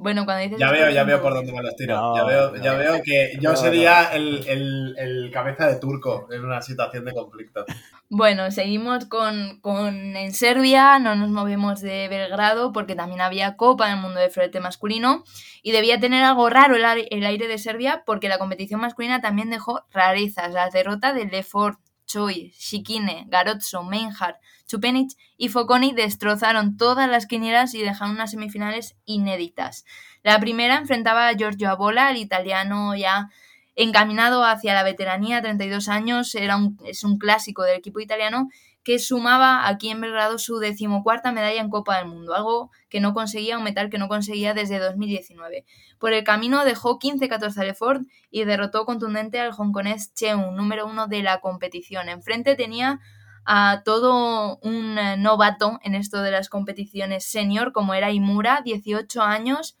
[0.00, 0.60] Bueno, cuando dices.
[0.60, 2.14] Ya veo, ya veo por dónde me los tiro.
[2.14, 7.12] ya, veo, ya veo que yo sería el, cabeza de turco en una situación de
[7.12, 7.64] conflicto.
[8.08, 13.96] Bueno, seguimos con, En Serbia, no nos movemos de Belgrado porque también había Copa en
[13.96, 15.24] el mundo de florete masculino
[15.62, 16.84] y debía tener algo raro el,
[17.26, 20.52] aire de Serbia porque la competición masculina también dejó rarezas.
[20.52, 27.74] La derrota de Lefort, Choi, Shikine, Garotso, Meinhard, Chupenic y Foconi destrozaron todas las quinielas
[27.74, 29.84] y dejaron unas semifinales inéditas.
[30.22, 33.28] La primera enfrentaba a Giorgio Abola, el italiano ya
[33.76, 38.48] encaminado hacia la veteranía, 32 años, era un, es un clásico del equipo italiano
[38.88, 43.12] que sumaba aquí en Belgrado su decimocuarta medalla en Copa del Mundo, algo que no
[43.12, 45.66] conseguía, un metal que no conseguía desde 2019.
[45.98, 51.06] Por el camino dejó 15-14 a Lefort y derrotó contundente al hongkonés Cheung, número uno
[51.06, 52.08] de la competición.
[52.08, 52.98] Enfrente tenía
[53.44, 59.20] a todo un eh, novato en esto de las competiciones senior, como era Imura, 18
[59.20, 59.76] años,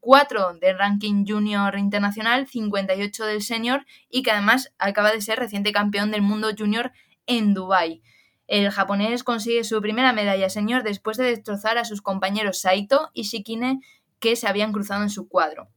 [0.00, 5.72] 4 del ranking junior internacional, 58 del senior y que además acaba de ser reciente
[5.72, 6.92] campeón del mundo junior
[7.26, 8.02] en Dubai.
[8.50, 13.22] El japonés consigue su primera medalla senior después de destrozar a sus compañeros Saito y
[13.22, 13.78] Shikine
[14.18, 15.68] que se habían cruzado en su cuadro.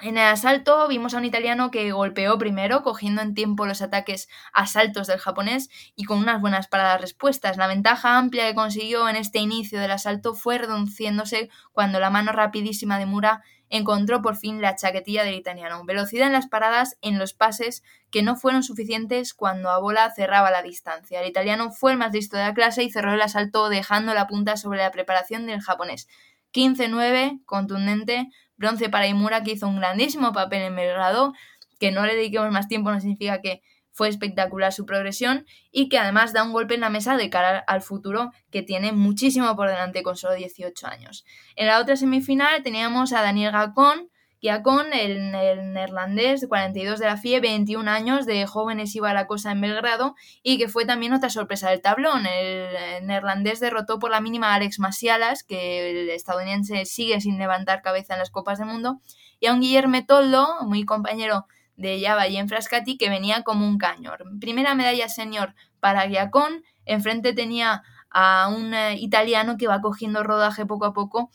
[0.00, 4.28] En el asalto vimos a un italiano que golpeó primero, cogiendo en tiempo los ataques
[4.52, 7.56] asaltos del japonés y con unas buenas paradas respuestas.
[7.56, 12.32] La ventaja amplia que consiguió en este inicio del asalto fue reduciéndose cuando la mano
[12.32, 15.84] rapidísima de Mura encontró por fin la chaquetilla del italiano.
[15.84, 20.50] Velocidad en las paradas, en los pases, que no fueron suficientes cuando a bola cerraba
[20.50, 21.20] la distancia.
[21.20, 24.26] El italiano fue el más listo de la clase y cerró el asalto dejando la
[24.26, 26.08] punta sobre la preparación del japonés.
[26.52, 31.34] 15-9, contundente, bronce para Imura, que hizo un grandísimo papel en Belgrado,
[31.78, 33.62] que no le dediquemos más tiempo no significa que
[33.98, 37.58] fue espectacular su progresión y que además da un golpe en la mesa de cara
[37.66, 41.24] al futuro que tiene muchísimo por delante con solo 18 años.
[41.56, 44.08] En la otra semifinal teníamos a Daniel Gacón,
[44.40, 49.26] Giacón, el, el, neerlandés, 42 de la FIE, 21 años, de jóvenes iba a la
[49.26, 52.24] cosa en Belgrado y que fue también otra sorpresa del tablón.
[52.24, 57.82] El, neerlandés derrotó por la mínima a Alex Masialas, que el estadounidense sigue sin levantar
[57.82, 59.00] cabeza en las Copas del Mundo,
[59.40, 61.46] y a un Guillermo Toldo, muy compañero
[61.78, 64.12] de Java y en Frascati, que venía como un caño.
[64.40, 70.66] Primera medalla senior para Giacón, enfrente tenía a un eh, italiano que va cogiendo rodaje
[70.66, 71.30] poco a poco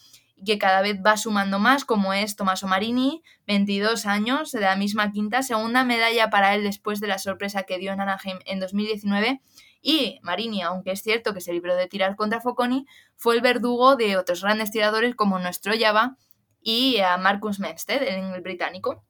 [0.45, 5.11] que cada vez va sumando más, como es Tommaso Marini, 22 años, de la misma
[5.11, 9.41] quinta, segunda medalla para él después de la sorpresa que dio en Anaheim en 2019.
[9.81, 13.95] Y Marini, aunque es cierto que se libró de tirar contra Foconi, fue el verdugo
[13.95, 16.17] de otros grandes tiradores como nuestro Java
[16.61, 19.03] y a Marcus Mepsted, el británico.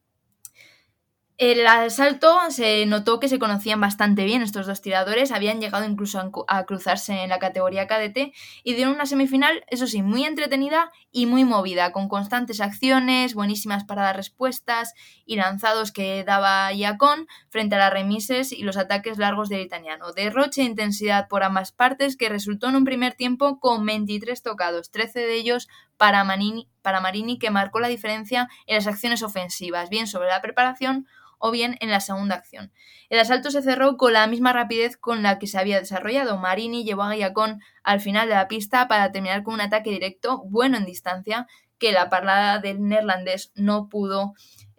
[1.39, 6.31] El asalto se notó que se conocían bastante bien estos dos tiradores, habían llegado incluso
[6.47, 11.25] a cruzarse en la categoría cadete y dieron una semifinal, eso sí, muy entretenida y
[11.25, 14.93] muy movida, con constantes acciones, buenísimas paradas respuestas
[15.25, 20.13] y lanzados que daba Iacón frente a las remises y los ataques largos del italiano.
[20.13, 24.91] Derroche e intensidad por ambas partes que resultó en un primer tiempo con 23 tocados,
[24.91, 25.67] 13 de ellos
[25.97, 31.07] para Marini que marcó la diferencia en las acciones ofensivas, bien sobre la preparación
[31.45, 32.71] o bien en la segunda acción.
[33.09, 36.37] El asalto se cerró con la misma rapidez con la que se había desarrollado.
[36.37, 40.41] Marini llevó a Guayacón al final de la pista para terminar con un ataque directo
[40.45, 41.45] bueno en distancia
[41.79, 44.35] que la parlada del neerlandés no pudo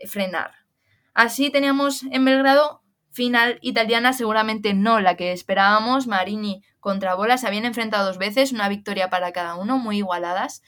[0.06, 0.52] frenar.
[1.12, 6.06] Así teníamos en Belgrado final italiana, seguramente no la que esperábamos.
[6.06, 10.62] Marini contra Bola se habían enfrentado dos veces, una victoria para cada uno, muy igualadas.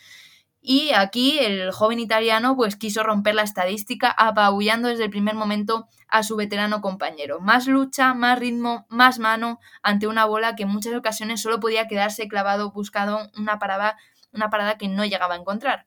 [0.69, 5.87] Y aquí el joven italiano pues quiso romper la estadística apabullando desde el primer momento
[6.09, 7.39] a su veterano compañero.
[7.39, 11.87] Más lucha, más ritmo, más mano ante una bola que en muchas ocasiones solo podía
[11.87, 13.97] quedarse clavado buscando una parada,
[14.33, 15.87] una parada que no llegaba a encontrar.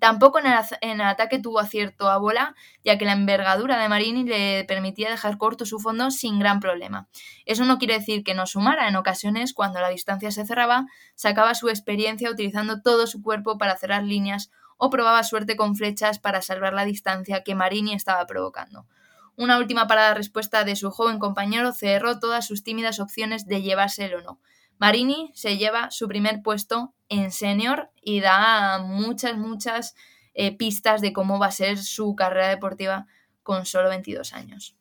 [0.00, 0.46] Tampoco en
[0.80, 5.38] el, ataque tuvo acierto a bola, ya que la envergadura de Marini le permitía dejar
[5.38, 7.08] corto su fondo sin gran problema.
[7.44, 11.54] Eso no quiere decir que no sumara, en ocasiones, cuando la distancia se cerraba, sacaba
[11.54, 16.42] su experiencia utilizando todo su cuerpo para cerrar líneas o probaba suerte con flechas para
[16.42, 18.86] salvar la distancia que Marini estaba provocando.
[19.36, 24.18] Una última parada respuesta de su joven compañero cerró todas sus tímidas opciones de llevárselo
[24.18, 24.40] o no.
[24.78, 29.94] Marini se lleva su primer puesto en senior y da muchas, muchas
[30.34, 33.06] eh, pistas de cómo va a ser su carrera deportiva
[33.42, 34.76] con solo 22 años.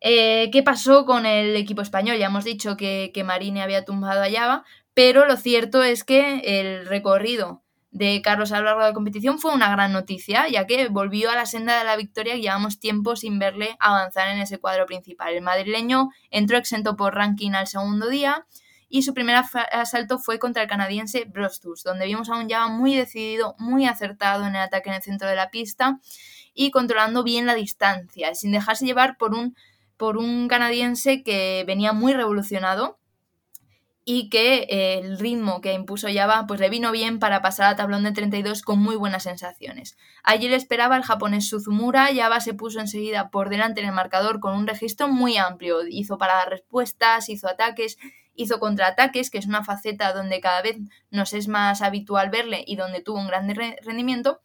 [0.00, 2.18] Eh, ¿Qué pasó con el equipo español?
[2.18, 6.40] Ya hemos dicho que, que Marini había tumbado a Java, pero lo cierto es que
[6.44, 10.66] el recorrido de Carlos a lo largo de la competición fue una gran noticia, ya
[10.66, 14.38] que volvió a la senda de la victoria y llevamos tiempo sin verle avanzar en
[14.38, 15.34] ese cuadro principal.
[15.34, 18.46] El madrileño entró exento por ranking al segundo día,
[18.88, 19.36] y su primer
[19.72, 24.46] asalto fue contra el canadiense Brostus, donde vimos a un Java muy decidido, muy acertado
[24.46, 26.00] en el ataque en el centro de la pista
[26.54, 29.56] y controlando bien la distancia, sin dejarse llevar por un,
[29.96, 32.98] por un canadiense que venía muy revolucionado
[34.10, 37.76] y que eh, el ritmo que impuso Java pues le vino bien para pasar al
[37.76, 39.98] tablón de 32 con muy buenas sensaciones.
[40.24, 44.40] Allí le esperaba el japonés Suzumura, Java se puso enseguida por delante en el marcador
[44.40, 47.98] con un registro muy amplio, hizo paradas respuestas, hizo ataques
[48.38, 50.76] hizo contraataques, que es una faceta donde cada vez
[51.10, 54.40] nos es más habitual verle y donde tuvo un gran rendimiento.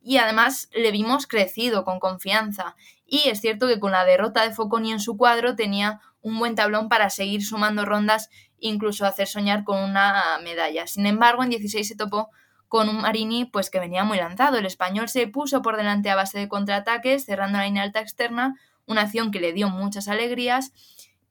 [0.00, 2.76] Y además le vimos crecido, con confianza.
[3.04, 6.54] Y es cierto que con la derrota de Foconi en su cuadro tenía un buen
[6.54, 10.86] tablón para seguir sumando rondas, incluso hacer soñar con una medalla.
[10.86, 12.30] Sin embargo, en 16 se topó
[12.68, 14.58] con un Marini pues que venía muy lanzado.
[14.58, 18.54] El español se puso por delante a base de contraataques, cerrando la línea alta externa,
[18.86, 20.72] una acción que le dio muchas alegrías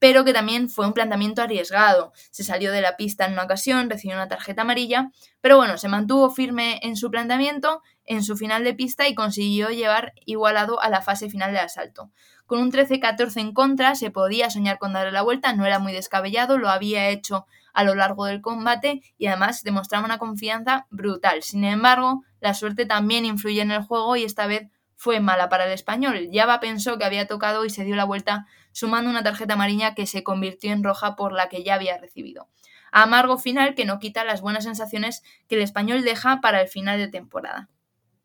[0.02, 2.12] pero que también fue un planteamiento arriesgado.
[2.32, 5.12] Se salió de la pista en una ocasión, recibió una tarjeta amarilla,
[5.42, 9.70] pero bueno, se mantuvo firme en su planteamiento en su final de pista y consiguió
[9.70, 12.10] llevar igualado a la fase final del asalto.
[12.48, 15.94] Con un 13-14 en contra se podía soñar con darle la vuelta, no era muy
[15.94, 21.44] descabellado, lo había hecho a lo largo del combate y además demostraba una confianza brutal.
[21.44, 24.68] Sin embargo, la suerte también influye en el juego y esta vez
[25.02, 26.30] fue mala para el español.
[26.32, 30.06] Java pensó que había tocado y se dio la vuelta sumando una tarjeta amarilla que
[30.06, 32.48] se convirtió en roja por la que ya había recibido.
[32.92, 36.98] Amargo final que no quita las buenas sensaciones que el español deja para el final
[36.98, 37.70] de temporada.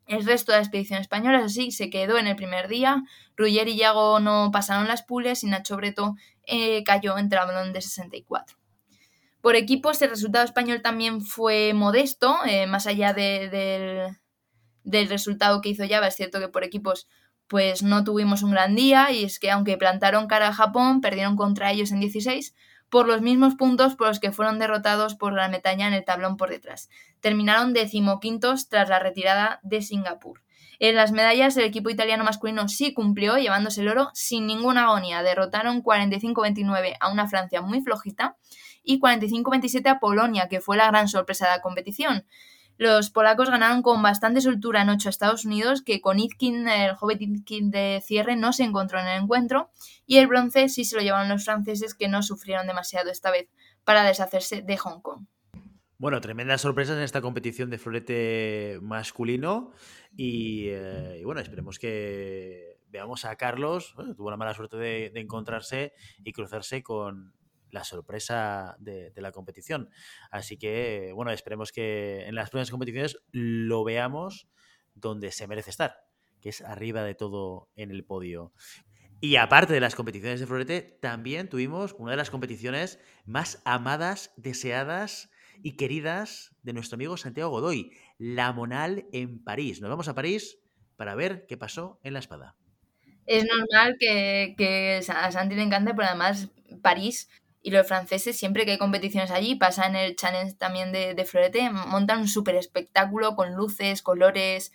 [0.07, 3.03] El resto de la expedición española, así, se quedó en el primer día.
[3.37, 6.15] Ruller y Yago no pasaron las pules y Nacho Breto
[6.47, 8.57] eh, cayó en trablón de 64.
[9.41, 14.17] Por equipos, el resultado español también fue modesto, eh, más allá del,
[14.83, 16.09] del resultado que hizo Java.
[16.09, 17.09] Es cierto que por equipos
[17.49, 21.37] pues no tuvimos un gran día y es que aunque plantaron cara a Japón, perdieron
[21.37, 22.55] contra ellos en 16
[22.89, 26.37] por los mismos puntos por los que fueron derrotados por la Metaña en el tablón
[26.37, 26.89] por detrás.
[27.21, 30.43] Terminaron decimoquintos tras la retirada de Singapur.
[30.79, 35.23] En las medallas, el equipo italiano masculino sí cumplió, llevándose el oro sin ninguna agonía.
[35.23, 38.37] Derrotaron 45-29 a una Francia muy flojita
[38.83, 42.27] y 45-27 a Polonia, que fue la gran sorpresa de la competición.
[42.79, 46.95] Los polacos ganaron con bastante soltura en 8 a Estados Unidos, que con Itkin, el
[46.95, 49.71] joven Itkin de cierre, no se encontró en el encuentro,
[50.07, 53.49] y el bronce sí se lo llevaron los franceses, que no sufrieron demasiado esta vez
[53.85, 55.27] para deshacerse de Hong Kong.
[55.99, 59.73] Bueno, tremendas sorpresas en esta competición de florete masculino
[60.15, 65.11] y, eh, y bueno, esperemos que veamos a Carlos, bueno, tuvo la mala suerte de
[65.15, 67.33] encontrarse y cruzarse con
[67.71, 69.91] la sorpresa de, la competición.
[70.31, 74.49] Así que, bueno, esperemos que en las próximas competiciones lo veamos
[74.95, 75.97] donde se merece estar,
[76.41, 78.53] que es arriba de todo en el podio.
[79.21, 84.33] Y aparte de las competiciones de florete, también tuvimos una de las competiciones más amadas,
[84.37, 85.31] deseadas
[85.63, 89.81] y queridas de nuestro amigo Santiago Godoy, la Monal en París.
[89.81, 90.59] Nos vamos a París
[90.97, 92.57] para ver qué pasó en la espada.
[93.27, 96.51] Es normal que, que a Santi le encante, pero además
[96.83, 97.29] París
[97.67, 101.69] y los franceses, siempre que hay competiciones allí, pasan el challenge también de, de florete,
[101.69, 104.71] montan un súper espectáculo con luces, colores,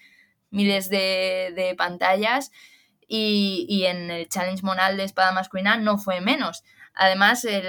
[0.49, 2.51] miles de, de pantallas.
[3.08, 6.65] Y, y, en el challenge monal de espada masculina no fue menos.
[6.93, 7.63] Además, el,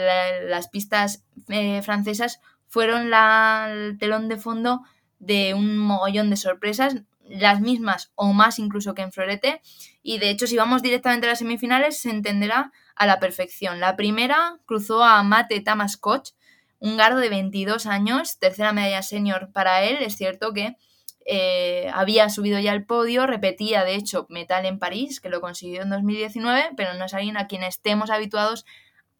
[0.50, 4.80] las pistas eh, francesas fueron la, el telón de fondo
[5.20, 6.96] de un mogollón de sorpresas,
[7.28, 9.60] las mismas o más incluso que en Florete.
[10.02, 13.80] Y de hecho, si vamos directamente a las semifinales, se entenderá a la perfección.
[13.80, 16.30] La primera cruzó a Mate Tamas Koch,
[16.78, 19.98] un gardo de 22 años, tercera medalla senior para él.
[20.00, 20.76] Es cierto que
[21.24, 25.82] eh, había subido ya al podio, repetía de hecho metal en París, que lo consiguió
[25.82, 28.64] en 2019, pero no es alguien a quien estemos habituados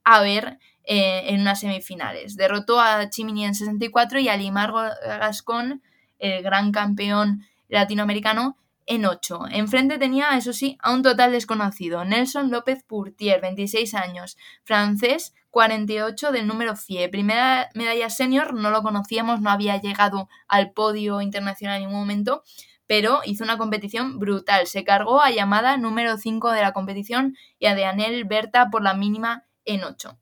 [0.04, 2.36] a ver eh, en unas semifinales.
[2.36, 4.72] Derrotó a Chimini en 64 y a Limar
[5.04, 5.82] Gascon,
[6.18, 8.56] el gran campeón latinoamericano,
[8.94, 9.46] en 8.
[9.52, 16.30] Enfrente tenía, eso sí, a un total desconocido, Nelson López Purtier, 26 años, francés, 48
[16.30, 17.08] del número FIE.
[17.08, 22.42] Primera medalla senior, no lo conocíamos, no había llegado al podio internacional en ningún momento,
[22.86, 24.66] pero hizo una competición brutal.
[24.66, 28.92] Se cargó a llamada número 5 de la competición y a Deanel Berta por la
[28.92, 30.18] mínima en 8.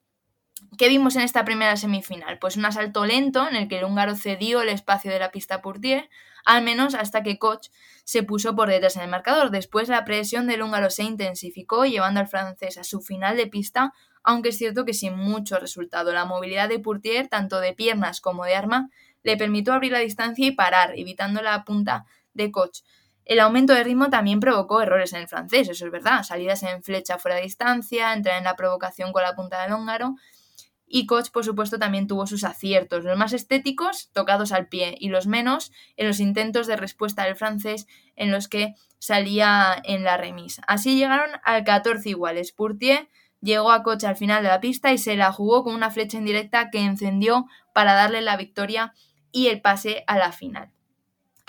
[0.79, 2.39] ¿Qué vimos en esta primera semifinal?
[2.39, 5.61] Pues un asalto lento en el que el húngaro cedió el espacio de la pista
[5.61, 6.09] Purtier,
[6.45, 7.69] al menos hasta que Koch
[8.05, 9.51] se puso por detrás en el marcador.
[9.51, 13.93] Después la presión del húngaro se intensificó, llevando al francés a su final de pista,
[14.23, 16.13] aunque es cierto que sin mucho resultado.
[16.13, 18.91] La movilidad de Purtier, tanto de piernas como de arma,
[19.23, 22.83] le permitió abrir la distancia y parar, evitando la punta de Koch.
[23.25, 26.25] El aumento de ritmo también provocó errores en el francés, eso es verdad.
[26.25, 30.17] Salidas en flecha fuera de distancia, entrar en la provocación con la punta del húngaro
[30.93, 35.09] y Koch, por supuesto, también tuvo sus aciertos, los más estéticos, tocados al pie, y
[35.09, 40.17] los menos en los intentos de respuesta del francés en los que salía en la
[40.17, 40.61] remis.
[40.67, 42.51] Así llegaron al 14 iguales.
[42.51, 43.09] Purtier
[43.41, 46.19] llegó a Koch al final de la pista y se la jugó con una flecha
[46.19, 48.93] indirecta que encendió para darle la victoria
[49.31, 50.73] y el pase a la final.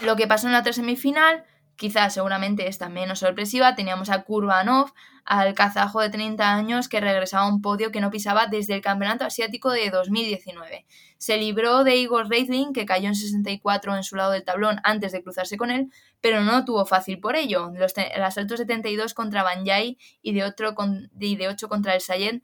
[0.04, 1.46] Lo que pasó en la otra semifinal
[1.82, 4.94] quizás seguramente esta menos sorpresiva, teníamos a Kurbanov,
[5.26, 8.82] al kazajo de 30 años que regresaba a un podio que no pisaba desde el
[8.82, 10.86] Campeonato Asiático de 2019.
[11.18, 15.12] Se libró de Igor Reitling, que cayó en 64 en su lado del tablón antes
[15.12, 15.92] de cruzarse con él,
[16.22, 17.72] pero no tuvo fácil por ello.
[17.74, 20.76] Los el asalto 72 contra Banyai y de, otro
[21.20, 22.44] y de 8 contra el Sayed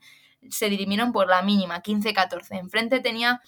[0.50, 2.58] se dirimieron por la mínima, 15-14.
[2.58, 3.40] Enfrente tenía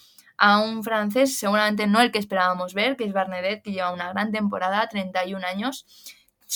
[0.43, 4.11] a un francés, seguramente no el que esperábamos ver, que es Barnedet, que lleva una
[4.11, 5.85] gran temporada, 31 años.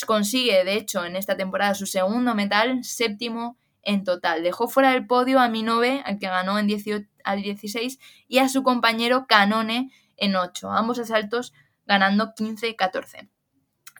[0.07, 4.41] Consigue, de hecho, en esta temporada su segundo metal, séptimo en total.
[4.41, 8.49] Dejó fuera del podio a Minove, al que ganó en 18, al 16, y a
[8.49, 10.71] su compañero Canone en 8.
[10.71, 11.53] Ambos asaltos
[11.85, 13.29] ganando 15-14.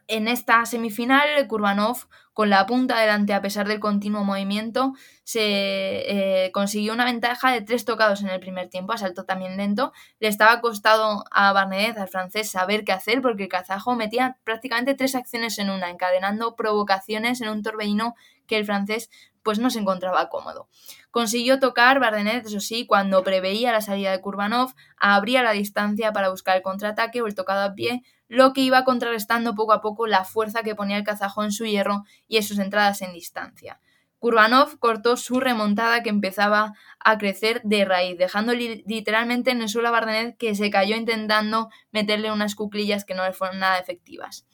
[0.08, 6.52] En esta semifinal, Kurbanov, con la punta delante a pesar del continuo movimiento, se eh,
[6.52, 9.94] consiguió una ventaja de tres tocados en el primer tiempo, asalto también lento.
[10.20, 14.94] Le estaba costado a Barnedet, al francés, saber qué hacer porque el kazajo metía prácticamente
[14.94, 18.14] tres acciones en una, encadenando provocaciones en un torbellino
[18.46, 19.10] que el francés
[19.42, 20.68] pues no se encontraba cómodo.
[21.12, 26.30] Consiguió tocar Bardenet, eso sí, cuando preveía la salida de Kurbanov, abría la distancia para
[26.30, 30.08] buscar el contraataque o el tocado a pie, lo que iba contrarrestando poco a poco
[30.08, 33.80] la fuerza que ponía el kazajo en su hierro y en sus entradas en distancia.
[34.20, 39.90] Kurbanov cortó su remontada que empezaba a crecer de raíz, dejando literalmente en el suelo
[39.90, 44.48] a Bardenet que se cayó intentando meterle unas cuclillas que no le fueron nada efectivas.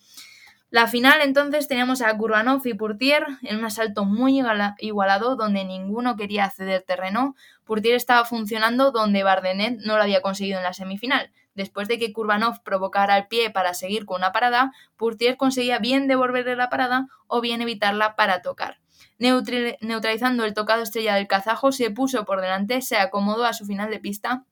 [0.72, 4.42] La final entonces teníamos a Kurbanov y Purtier en un asalto muy
[4.80, 7.36] igualado donde ninguno quería ceder terreno.
[7.66, 11.32] Purtier estaba funcionando donde Bardenet no lo había conseguido en la semifinal.
[11.54, 16.08] Después de que Kurbanov provocara el pie para seguir con una parada, Purtier conseguía bien
[16.08, 18.80] devolverle la parada o bien evitarla para tocar.
[19.18, 23.90] neutralizando el tocado estrella del kazajo, se puso por delante, se acomodó a su final
[23.90, 24.46] de pista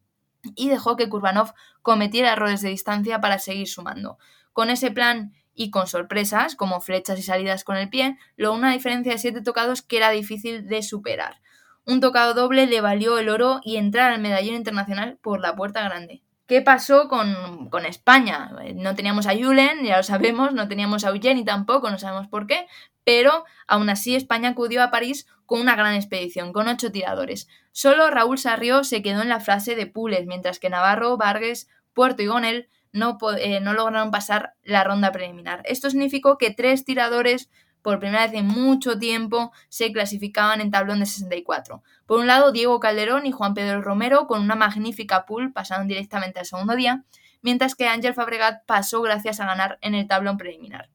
[0.55, 4.17] y dejó que Kurbanov cometiera errores de distancia para seguir sumando.
[4.53, 8.71] Con ese plan y con sorpresas, como flechas y salidas con el pie, logró una
[8.71, 11.41] diferencia de 7 tocados que era difícil de superar.
[11.85, 15.83] Un tocado doble le valió el oro y entrar al medallón internacional por la puerta
[15.83, 16.21] grande.
[16.49, 18.49] ¿Qué pasó con, con, España?
[18.73, 22.47] No teníamos a Julen, ya lo sabemos, no teníamos a Eugeni tampoco, no sabemos por
[22.47, 22.65] qué,
[23.03, 27.47] pero aún así España acudió a París con una gran expedición, con ocho tiradores.
[27.71, 32.23] Solo Raúl Sarrió se quedó en la frase de Pules, mientras que Navarro, Vargas, Puerto
[32.23, 35.61] y Gonel no, eh, no lograron pasar la ronda preliminar.
[35.65, 37.51] Esto significó que tres tiradores
[37.81, 41.83] por primera vez en mucho tiempo se clasificaban en tablón de 64.
[42.05, 46.39] Por un lado, Diego Calderón y Juan Pedro Romero con una magnífica pool pasaron directamente
[46.39, 47.03] al segundo día,
[47.41, 50.89] mientras que Ángel Fabregat pasó gracias a ganar en el tablón preliminar.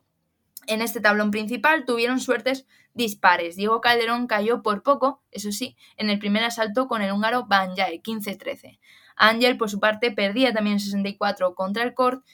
[0.67, 3.57] En este tablón principal tuvieron suertes dispares.
[3.57, 8.03] Diego Calderón cayó por poco, eso sí, en el primer asalto con el húngaro Banjae,
[8.03, 8.79] 15-13.
[9.17, 12.25] Ángel, por su parte, perdía también 64 contra el Cort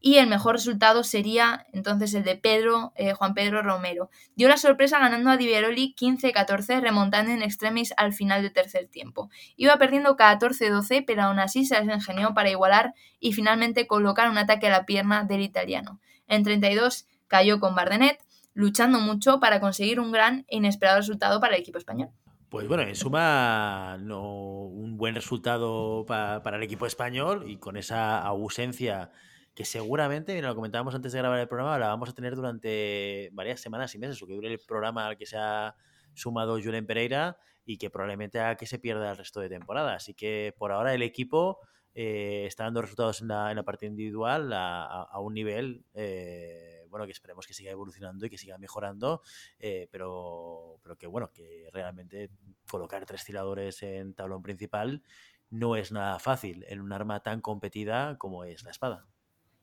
[0.00, 4.10] y el mejor resultado sería entonces el de Pedro, eh, Juan Pedro Romero.
[4.34, 9.28] Dio la sorpresa ganando a Diveroli 15-14, remontando en extremis al final del tercer tiempo.
[9.56, 14.38] Iba perdiendo 14-12, pero aún así se las ingenió para igualar y finalmente colocar un
[14.38, 16.00] ataque a la pierna del italiano.
[16.26, 18.24] En 32 cayó con Bardenet,
[18.54, 22.08] luchando mucho para conseguir un gran e inesperado resultado para el equipo español.
[22.48, 28.18] Pues bueno, en suma, no, un buen resultado para el equipo español y con esa
[28.18, 29.12] ausencia
[29.54, 33.60] que seguramente, lo comentábamos antes de grabar el programa, la vamos a tener durante varias
[33.60, 35.74] semanas y meses, o que dure el programa al que se ha
[36.14, 39.94] sumado Julen Pereira y que probablemente haga que se pierda el resto de temporada.
[39.94, 41.58] Así que por ahora el equipo
[41.94, 45.84] eh, está dando resultados en la, en la parte individual a, un nivel...
[45.94, 49.22] Eh, bueno, que esperemos que siga evolucionando y que siga mejorando,
[49.60, 52.30] eh, pero, pero que bueno, que realmente
[52.68, 55.02] colocar tres tiradores en tablón principal
[55.50, 59.06] no es nada fácil en un arma tan competida como es la espada.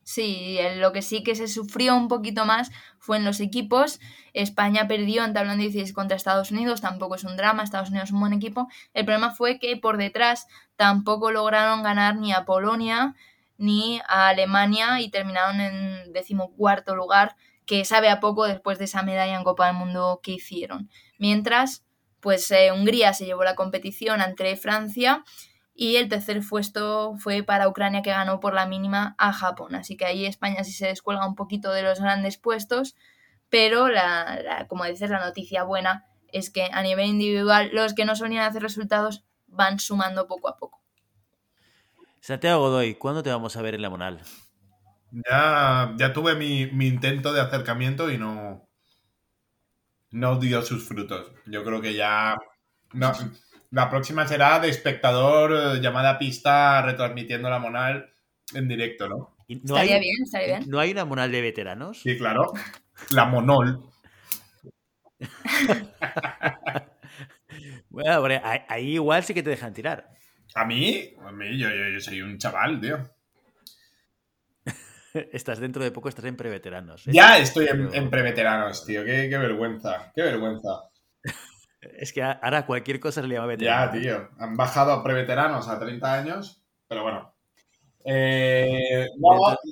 [0.09, 3.99] Sí, lo que sí que se sufrió un poquito más fue en los equipos.
[4.31, 8.13] España perdió en tablón 16 contra Estados Unidos, tampoco es un drama, Estados Unidos es
[8.13, 8.69] un buen equipo.
[8.93, 10.47] El problema fue que por detrás
[10.77, 13.15] tampoco lograron ganar ni a Polonia
[13.57, 17.35] ni a Alemania y terminaron en decimocuarto lugar,
[17.65, 20.89] que sabe a poco después de esa medalla en Copa del Mundo que hicieron.
[21.17, 21.83] Mientras,
[22.21, 25.25] pues eh, Hungría se llevó la competición ante Francia
[25.79, 29.75] y el tercer puesto fue para Ucrania que ganó por la mínima a Japón.
[29.75, 32.95] Así que ahí España sí se descuelga un poquito de los grandes puestos,
[33.49, 38.15] pero la, como dices, la noticia buena es que a nivel individual los que no
[38.15, 40.81] solían hacer resultados van sumando poco a poco.
[42.21, 44.19] Santiago Godoy, ¿cuándo te vamos a ver en la Monal?
[45.11, 48.67] Ya, ya tuve mi, intento de acercamiento y no,
[50.09, 51.31] no dio sus frutos.
[51.45, 52.35] Yo creo que ya.
[53.71, 58.13] La próxima será de espectador, eh, llamada pista, retransmitiendo la Monal
[58.53, 59.37] en directo, ¿no?
[59.47, 60.69] estaría bien, estaría bien.
[60.69, 62.01] ¿No hay una Monal de veteranos?
[62.01, 62.51] Sí, claro.
[63.11, 63.81] La Monol.
[67.89, 70.09] bueno, ahí igual sí que te dejan tirar.
[70.55, 71.67] A mí, a mí yo,
[71.99, 73.09] soy un chaval, tío.
[75.31, 77.07] Estás dentro de poco, estás en preveteranos.
[77.07, 77.11] ¿eh?
[77.13, 79.03] Ya estoy en, preveteranos, tío.
[79.03, 80.89] Qué, vergüenza, qué vergüenza.
[81.95, 83.93] Es que ahora cualquier cosa se le llama veterano.
[83.93, 84.29] Ya, tío.
[84.39, 87.33] Han bajado a preveteranos a 30 años, pero bueno.
[88.09, 89.05] Eh,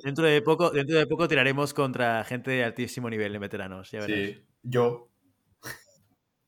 [0.04, 3.88] dentro, de poco, dentro de poco tiraremos contra gente de altísimo nivel de veteranos.
[3.88, 5.08] Sí, yo.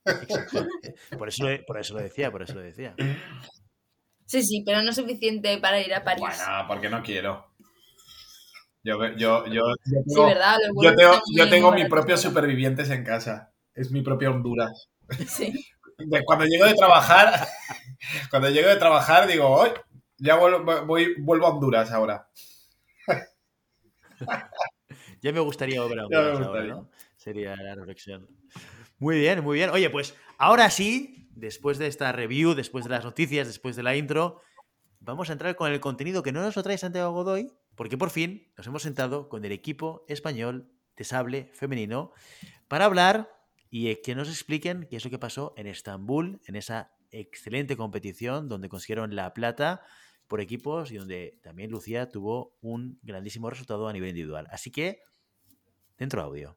[1.18, 2.94] Por eso, por eso lo decía, por eso lo decía.
[4.24, 6.20] Sí, sí, pero no es suficiente para ir a París.
[6.20, 7.48] Bueno, porque no quiero.
[8.82, 10.56] Yo, yo, yo, tengo, sí, ¿verdad?
[11.36, 13.52] yo tengo, mis propios supervivientes en casa.
[13.74, 14.88] Es mi propia Honduras.
[15.26, 15.52] Sí.
[16.26, 17.48] Cuando llego de trabajar,
[18.30, 19.70] cuando llego de trabajar digo, hoy
[20.18, 22.28] ya vuelvo, voy, vuelvo a Honduras ahora.
[25.22, 26.90] ya me gustaría volver a Honduras ahora, ¿no?
[27.16, 28.28] Sería la reflexión.
[28.98, 29.70] Muy bien, muy bien.
[29.70, 33.96] Oye, pues ahora sí, después de esta review, después de las noticias, después de la
[33.96, 34.40] intro,
[35.00, 38.10] vamos a entrar con el contenido que no nos lo trae Santiago Godoy, porque por
[38.10, 42.12] fin nos hemos sentado con el equipo español de sable femenino
[42.66, 43.30] para hablar
[43.70, 48.48] y que nos expliquen qué es lo que pasó en Estambul, en esa excelente competición
[48.48, 49.82] donde consiguieron la plata
[50.26, 54.46] por equipos y donde también Lucía tuvo un grandísimo resultado a nivel individual.
[54.50, 55.00] Así que,
[55.96, 56.56] dentro audio.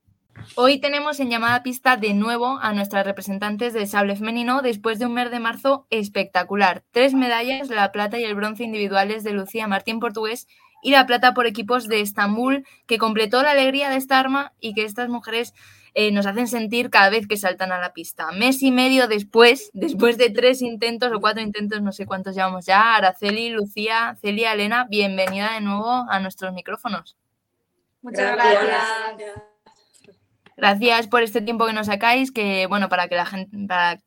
[0.55, 5.05] Hoy tenemos en llamada pista de nuevo a nuestras representantes del sable femenino después de
[5.05, 6.83] un mes de marzo espectacular.
[6.91, 10.47] Tres medallas, la plata y el bronce individuales de Lucía Martín Portugués
[10.81, 14.73] y la plata por equipos de Estambul, que completó la alegría de esta arma y
[14.73, 15.53] que estas mujeres
[15.93, 18.31] eh, nos hacen sentir cada vez que saltan a la pista.
[18.31, 22.65] Mes y medio después, después de tres intentos o cuatro intentos, no sé cuántos llevamos
[22.65, 27.17] ya, Araceli, Lucía, Celia, Elena, bienvenida de nuevo a nuestros micrófonos.
[28.01, 28.83] Muchas gracias.
[30.57, 33.99] Gracias por este tiempo que nos sacáis, que bueno, para que la gente, para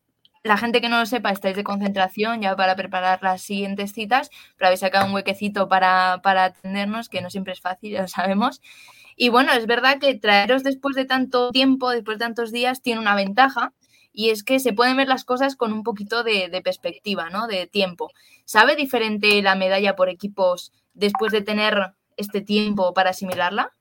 [0.45, 4.29] la gente que no lo sepa, estáis de concentración ya para preparar las siguientes citas,
[4.57, 8.07] pero habéis sacado un huequecito para, para atendernos, que no siempre es fácil, ya lo
[8.07, 8.61] sabemos.
[9.15, 12.99] Y bueno, es verdad que traeros después de tanto tiempo, después de tantos días, tiene
[12.99, 13.73] una ventaja,
[14.11, 17.47] y es que se pueden ver las cosas con un poquito de, perspectiva, ¿no?
[17.47, 18.11] De tiempo.
[18.45, 23.73] ¿Sabe diferente la medalla por equipos después de tener este tiempo para asimilarla?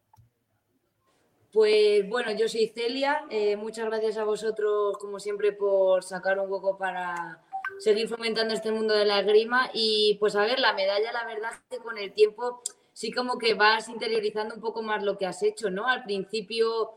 [1.53, 3.25] Pues bueno, yo soy Celia.
[3.31, 7.41] Eh, muchas gracias a vosotros, como siempre, por sacar un poco para
[7.79, 9.71] seguir fomentando este mundo de la esgrima.
[9.73, 12.61] Y pues a ver, la medalla, la verdad que con el tiempo
[12.95, 15.87] sí como que vas interiorizando un poco más lo que has hecho, ¿no?
[15.87, 16.95] Al principio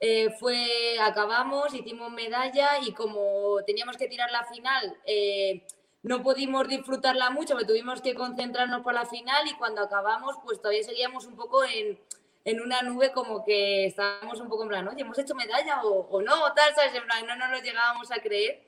[0.00, 5.64] eh, fue, acabamos, hicimos medalla y como teníamos que tirar la final, eh,
[6.02, 10.58] no pudimos disfrutarla mucho, pero tuvimos que concentrarnos para la final y cuando acabamos, pues
[10.58, 12.00] todavía seguíamos un poco en
[12.44, 16.20] en una nube como que estábamos un poco en plan, oye, ¿hemos hecho medalla o,
[16.20, 16.52] no?
[16.54, 16.92] tal, ¿sabes?
[16.94, 18.62] En no nos llegábamos a creer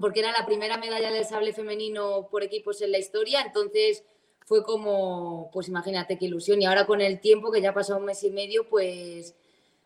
[0.00, 4.02] porque era la primera medalla del sable femenino por equipos en la historia, entonces
[4.44, 6.60] fue como, pues imagínate qué ilusión.
[6.60, 9.34] Y ahora con el tiempo, que ya ha pasado un mes y medio, pues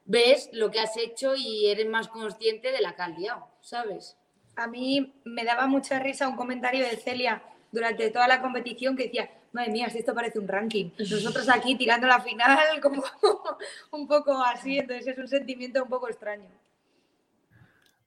[0.04, 4.16] ves lo que has hecho y eres más consciente de la calidad, ¿sabes?
[4.56, 9.04] A mí me daba mucha risa un comentario de Celia durante toda la competición que
[9.04, 10.90] decía, madre mía, si esto parece un ranking.
[10.98, 13.04] Nosotros aquí tirando la final como
[13.92, 16.48] un poco así, entonces es un sentimiento un poco extraño.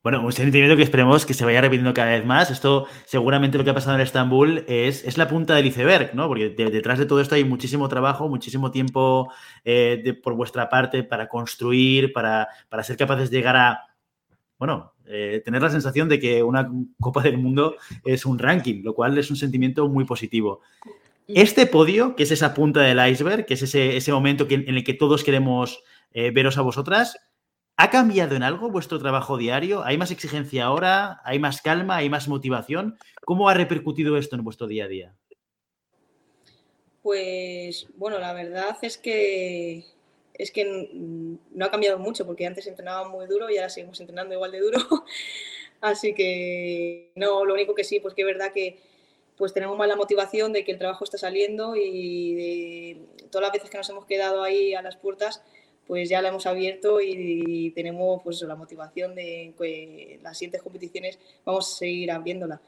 [0.03, 2.49] Bueno, un sentimiento que esperemos que se vaya repitiendo cada vez más.
[2.49, 6.27] Esto, seguramente lo que ha pasado en Estambul es, es la punta del iceberg, ¿no?
[6.27, 9.31] Porque detrás de todo esto hay muchísimo trabajo, muchísimo tiempo
[9.63, 13.91] eh, por vuestra parte para construir, para, para ser capaces de llegar a,
[14.57, 16.67] bueno, eh, tener la sensación de que una
[16.99, 20.61] Copa del Mundo es un ranking, lo cual es un sentimiento muy positivo.
[21.27, 24.95] Este podio, que es esa punta del iceberg, que es ese, momento en el que
[24.95, 27.17] todos queremos eh, veros a vosotras,
[27.81, 29.83] ¿ha cambiado en algo vuestro trabajo diario?
[29.83, 31.19] ¿Hay más exigencia ahora?
[31.23, 31.95] ¿Hay más calma?
[31.95, 32.99] ¿Hay más motivación?
[33.25, 35.15] ¿Cómo ha repercutido esto en vuestro día a día?
[37.01, 39.83] Pues bueno, la verdad es que
[40.35, 44.35] es que no ha cambiado mucho porque antes entrenaba muy duro y ahora seguimos entrenando
[44.35, 44.77] igual de duro.
[45.81, 48.79] Así que no, lo único que sí, pues que es verdad que
[49.37, 53.53] pues tenemos más la motivación de que el trabajo está saliendo y de todas las
[53.53, 55.41] veces que nos hemos quedado ahí a las puertas,
[55.91, 61.19] pues ya la hemos abierto y, tenemos pues la motivación de que las siguientes competiciones
[61.43, 62.61] vamos a seguir abriéndola.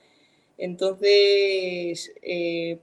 [0.57, 2.79] Entonces, eh,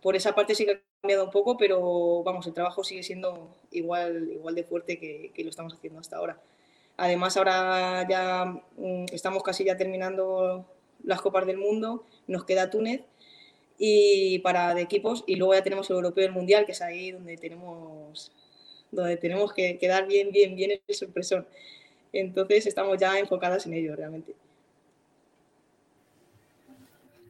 [0.00, 3.54] por esa parte sí que ha cambiado un poco, pero vamos, el trabajo sigue siendo
[3.72, 6.40] igual, igual de fuerte que, que lo estamos haciendo hasta ahora.
[6.96, 8.46] Además, ahora ya
[8.78, 10.64] mm, estamos casi ya terminando
[11.02, 13.02] las Copas del Mundo, nos queda Túnez
[13.76, 16.80] y para de equipos y luego ya tenemos el europeo y el mundial que es
[16.80, 18.32] ahí donde tenemos
[18.94, 21.46] donde tenemos que quedar bien bien bien el sorpresón
[22.12, 24.34] entonces estamos ya enfocadas en ello realmente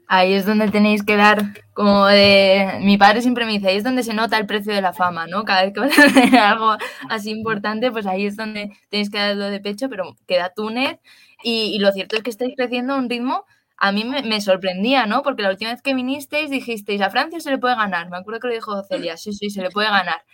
[0.07, 1.43] ahí es donde tenéis que dar
[1.73, 4.83] como de mi padre siempre me dice ahí es donde se nota el precio de
[4.83, 6.77] la fama no cada vez que vas a hacer algo
[7.09, 10.99] así importante pues ahí es donde tenéis que darlo de pecho pero queda Túnez
[11.47, 13.45] y, lo cierto es que estáis creciendo a un ritmo
[13.77, 15.23] a mí me, sorprendía, ¿no?
[15.23, 18.09] Porque la última vez que vinisteis dijisteis, a Francia se le puede ganar.
[18.09, 20.25] Me acuerdo que lo dijo Celia, sí, sí, se le puede ganar.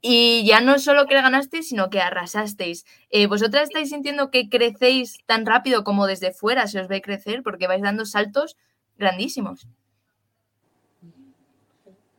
[0.00, 2.86] Y ya no solo que ganasteis, sino que arrasasteis.
[3.10, 7.42] Eh, ¿Vosotras estáis sintiendo que crecéis tan rápido como desde fuera se os ve crecer?
[7.42, 8.56] Porque vais dando saltos
[8.96, 9.66] grandísimos.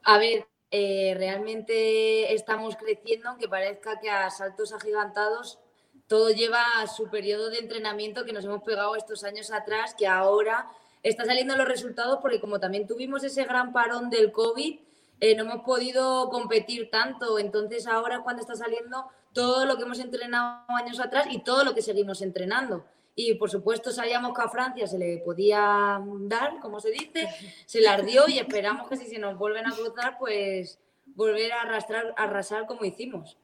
[0.03, 5.59] A ver, eh, realmente estamos creciendo, aunque parezca que a saltos agigantados
[6.07, 10.07] todo lleva a su periodo de entrenamiento que nos hemos pegado estos años atrás, que
[10.07, 10.69] ahora
[11.03, 14.79] está saliendo los resultados porque como también tuvimos ese gran parón del COVID,
[15.21, 17.39] eh, no hemos podido competir tanto.
[17.39, 21.73] Entonces ahora cuando está saliendo todo lo que hemos entrenado años atrás y todo lo
[21.73, 22.83] que seguimos entrenando.
[23.15, 27.29] Y por supuesto sabíamos que a Francia se le podía dar, como se dice,
[27.65, 31.61] se le ardió y esperamos que si se nos vuelven a cruzar, pues volver a
[31.61, 33.37] arrastrar, arrasar como hicimos.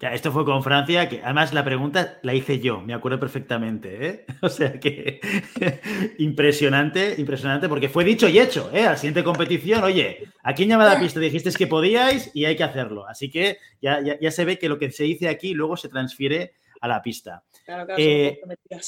[0.00, 4.06] Ya, esto fue con Francia, que además la pregunta la hice yo, me acuerdo perfectamente,
[4.06, 4.26] ¿eh?
[4.42, 5.20] O sea que
[6.18, 8.86] impresionante, impresionante, porque fue dicho y hecho, ¿eh?
[8.86, 12.62] A la siguiente competición, oye, aquí en llamada pista dijisteis que podíais y hay que
[12.62, 13.08] hacerlo.
[13.08, 16.52] Así que ya, ya, se ve que lo que se dice aquí luego se transfiere
[16.80, 17.42] a la pista.
[17.64, 18.40] Claro, claro, eh...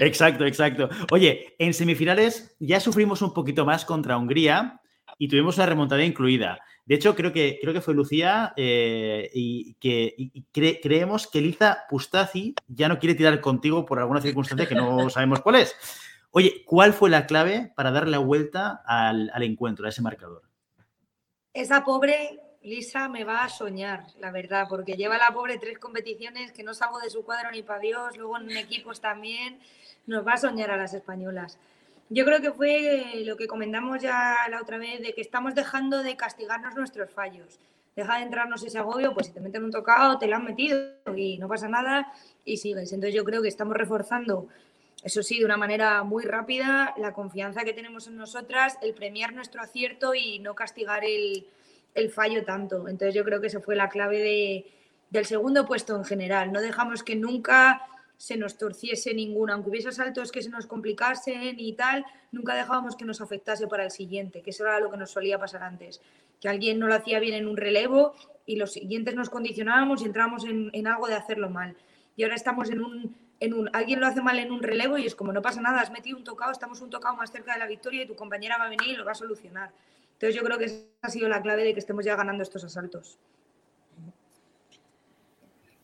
[0.00, 0.88] exacto, exacto.
[1.12, 4.80] Oye, en semifinales ya sufrimos un poquito más contra Hungría
[5.16, 6.58] y tuvimos una remontada incluida.
[6.84, 12.54] De hecho, creo que, creo que fue Lucía eh, y que creemos que Liza Pustazi
[12.66, 15.76] ya no quiere tirar contigo por alguna circunstancia que no sabemos cuál es.
[16.34, 20.42] Oye, ¿cuál fue la clave para darle la vuelta al, encuentro, a ese marcador?
[21.52, 26.50] Esa pobre Lisa me va a soñar, la verdad, porque lleva la pobre tres competiciones
[26.52, 29.60] que no salgo de su cuadro ni para Dios, luego en equipos también,
[30.06, 31.58] nos va a soñar a las españolas.
[32.08, 36.02] Yo creo que fue lo que comentamos ya la otra vez, de que estamos dejando
[36.02, 37.58] de castigarnos nuestros fallos.
[37.96, 40.78] Deja de entrarnos ese agobio, pues si te meten un tocado, te lo han metido
[41.14, 42.12] y no pasa nada
[42.44, 42.92] y sigues.
[42.92, 44.48] Entonces yo creo que estamos reforzando,
[45.02, 49.34] eso sí, de una manera muy rápida, la confianza que tenemos en nosotras, el premiar
[49.34, 51.46] nuestro acierto y no castigar el,
[52.10, 52.88] fallo tanto.
[52.88, 54.66] Entonces yo creo que esa fue la clave de,
[55.10, 56.50] del segundo puesto en general.
[56.50, 57.82] No dejamos que nunca
[58.22, 62.94] se nos torciese ninguna, aunque hubiese saltos que se nos complicasen y tal, nunca dejábamos
[62.94, 66.00] que nos afectase para el siguiente, que eso era lo que nos solía pasar antes,
[66.40, 68.14] que alguien no lo hacía bien en un relevo
[68.46, 71.74] y los siguientes nos condicionábamos y entrábamos en, en algo de hacerlo mal.
[72.14, 75.06] Y ahora estamos en un, en un, alguien lo hace mal en un relevo y
[75.06, 77.58] es como no pasa nada, has metido un tocado, estamos un tocado más cerca de
[77.58, 79.72] la victoria y tu compañera va a venir y lo va a solucionar.
[80.12, 82.62] Entonces yo creo que esa ha sido la clave de que estemos ya ganando estos
[82.62, 83.18] asaltos.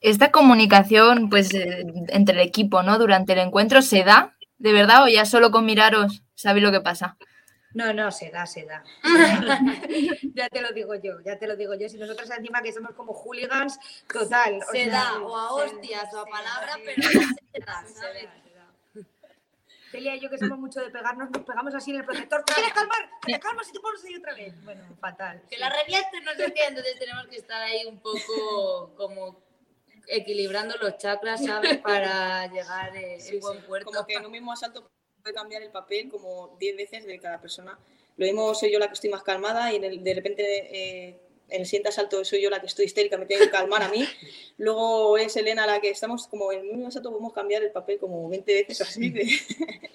[0.00, 2.98] Esta comunicación, pues, eh, entre el equipo, ¿no?
[2.98, 4.36] Durante el encuentro, ¿se da?
[4.58, 5.04] ¿De verdad?
[5.04, 7.16] ¿O ya solo con miraros sabéis lo que pasa?
[7.74, 8.82] No, no, se da, se da.
[10.34, 11.88] ya te lo digo yo, ya te lo digo yo.
[11.88, 13.78] Si nosotros encima que somos como hooligans,
[14.12, 14.60] total.
[14.72, 18.24] Se sea, da, o a se- hostias, o a palabras, pero se da, Se ¿sabes?
[18.24, 19.04] da, se da.
[19.90, 22.42] Celia y yo que somos mucho de pegarnos, nos pegamos así en el protector.
[22.44, 23.10] ¿Te quieres calmar?
[23.24, 24.64] ¿Te calmas y te pones ahí otra vez?
[24.64, 25.42] Bueno, fatal.
[25.48, 25.60] Que sí.
[25.60, 29.40] la revientes no sé qué, entonces tenemos que estar ahí un poco como
[30.08, 31.78] equilibrando los chakras, ¿sabes?
[31.82, 33.90] Para llegar eh, Sí, en buen puerto.
[33.90, 34.90] Como que en un mismo asalto
[35.22, 37.78] puede cambiar el papel como 10 veces de cada persona.
[38.16, 41.60] Lo mismo soy yo la que estoy más calmada y en de repente eh, en
[41.60, 44.04] el siguiente asalto soy yo la que estoy histérica, me tengo que calmar a mí.
[44.58, 47.98] Luego es Elena la que estamos como en un mismo asalto podemos cambiar el papel
[47.98, 49.10] como 20 veces así.
[49.10, 49.28] de-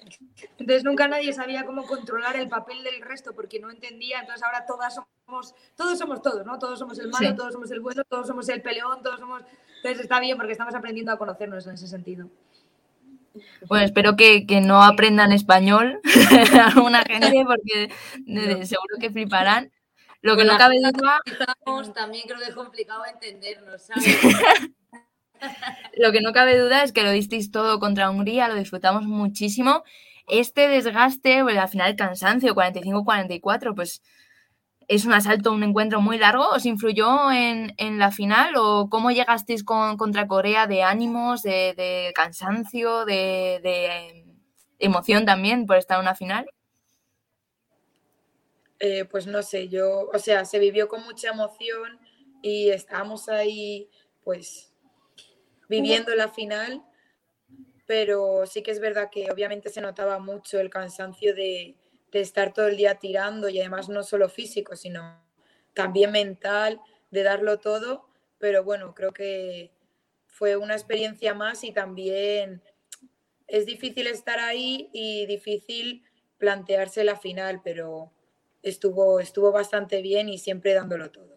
[0.58, 4.20] Entonces nunca nadie sabía cómo controlar el papel del resto porque no entendía.
[4.20, 6.58] Entonces ahora todas somos, todos somos todos, ¿no?
[6.58, 7.36] Todos somos el malo, Sí.
[7.36, 9.42] todos somos el bueno, todos somos el peleón, todos somos.
[9.84, 12.30] Entonces está bien porque estamos aprendiendo a conocernos en ese sentido.
[13.68, 16.00] Bueno, espero que, que no aprendan español
[16.74, 17.90] alguna gente porque
[18.64, 19.70] seguro que fliparán.
[20.22, 24.06] Lo que no cabe duda, Estamos, también creo que es complicado entendernos, ¿sabes?
[25.98, 29.84] lo que no cabe duda es que lo disteis todo contra Hungría, lo disfrutamos muchísimo.
[30.26, 34.00] Este desgaste, pues, al final el cansancio, 45-44, pues
[34.88, 36.48] es un asalto, un encuentro muy largo.
[36.50, 41.74] ¿Os influyó en, en la final o cómo llegasteis con, contra Corea de ánimos, de,
[41.76, 44.24] de cansancio, de, de,
[44.78, 46.46] emoción también por estar en una final?
[48.80, 51.98] Eh, pues no sé, yo, o sea, se vivió con mucha emoción
[52.42, 53.88] y estábamos ahí,
[54.22, 54.74] pues,
[55.68, 56.82] viviendo la final,
[57.86, 61.76] pero sí que es verdad que obviamente se notaba mucho el cansancio de,
[62.14, 65.20] de estar todo el día tirando y además no solo físico, sino
[65.74, 68.06] también mental, de darlo todo,
[68.38, 69.72] pero bueno, creo que
[70.28, 72.62] fue una experiencia más y también
[73.48, 76.04] es difícil estar ahí y difícil
[76.38, 78.12] plantearse la final, pero
[78.62, 81.34] estuvo, estuvo bastante bien y siempre dándolo todo.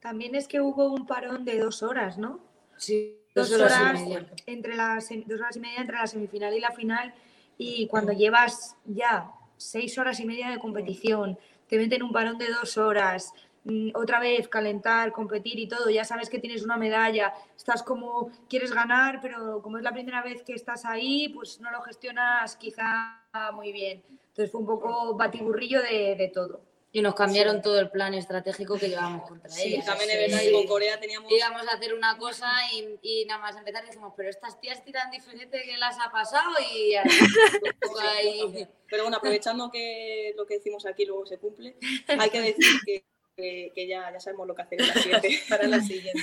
[0.00, 2.44] También es que hubo un parón de dos horas, ¿no?
[2.76, 4.26] Sí, Dos, dos horas y horas, media.
[4.44, 7.14] entre las dos horas y media entre la semifinal y la final.
[7.56, 9.30] Y cuando llevas ya
[9.62, 11.38] seis horas y media de competición,
[11.68, 13.32] te meten un parón de dos horas,
[13.64, 18.30] mm, otra vez calentar, competir y todo, ya sabes que tienes una medalla, estás como,
[18.48, 22.56] quieres ganar, pero como es la primera vez que estás ahí, pues no lo gestionas
[22.56, 23.22] quizá
[23.54, 24.02] muy bien.
[24.28, 26.71] Entonces fue un poco batiburrillo de, de todo.
[26.94, 29.86] Y nos cambiaron todo el plan estratégico que llevábamos contra Sí, ellas.
[29.86, 30.16] también Sí.
[30.16, 31.32] es verdad que con Corea teníamos...
[31.32, 35.10] íbamos a hacer una cosa y, y nada más empezar dijimos, pero estas tías tiran
[35.10, 36.94] diferente que las ha pasado y
[38.00, 38.68] ahí.
[38.90, 41.76] Pero bueno, aprovechando que lo que decimos aquí luego se cumple,
[42.08, 43.04] hay que decir que,
[43.36, 45.40] que- que ya, ya sabemos lo que hacer en la siguiente.
[45.48, 46.22] Para la siguiente.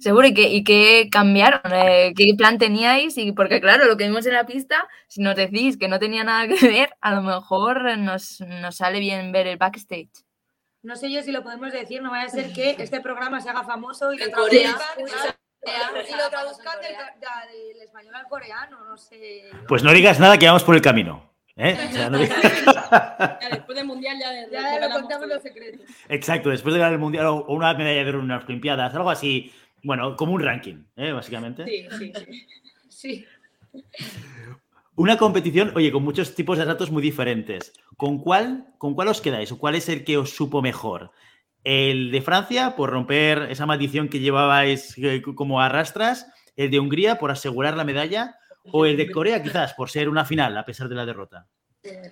[0.00, 1.60] Seguro, ¿y qué, y qué cambiaron?
[1.72, 3.16] Eh, ¿Qué plan teníais?
[3.18, 6.24] Y porque claro, lo que vimos en la pista, si nos decís que no tenía
[6.24, 10.10] nada que ver, a lo mejor nos, nos sale bien ver el backstage.
[10.82, 13.50] No sé yo si lo podemos decir, no vaya a ser que este programa se
[13.50, 14.76] haga famoso y lo traduzcan, Corea.
[16.08, 16.92] y lo traduzcan del,
[17.72, 19.50] del español al coreano, no sé.
[19.66, 21.32] Pues no digas nada que vamos por el camino.
[21.56, 21.76] ¿eh?
[21.88, 22.36] O sea, no digas-
[23.40, 25.34] Ya después del Mundial ya, Ya lo contamos todo.
[25.34, 25.80] los secretos.
[26.08, 28.94] Exacto, después de ganar el mundial o o una medalla de oro en unas Olimpiadas,
[28.94, 29.52] algo así.
[29.82, 31.12] Bueno, como un ranking, ¿eh?
[31.12, 31.64] básicamente.
[31.64, 32.46] Sí, sí, sí.
[32.88, 33.26] Sí.
[34.94, 37.74] Una competición, oye, con muchos tipos de asaltos muy diferentes.
[37.98, 39.52] ¿Con cuál, ¿Con cuál os quedáis?
[39.52, 41.10] ¿O cuál es el que os supo mejor?
[41.62, 46.26] ¿El de Francia, por romper esa maldición que llevabais eh, como arrastras?
[46.56, 48.38] ¿El de Hungría, por asegurar la medalla?
[48.72, 51.46] ¿O el de Corea, quizás, por ser una final, a pesar de la derrota?
[51.82, 52.10] Tienen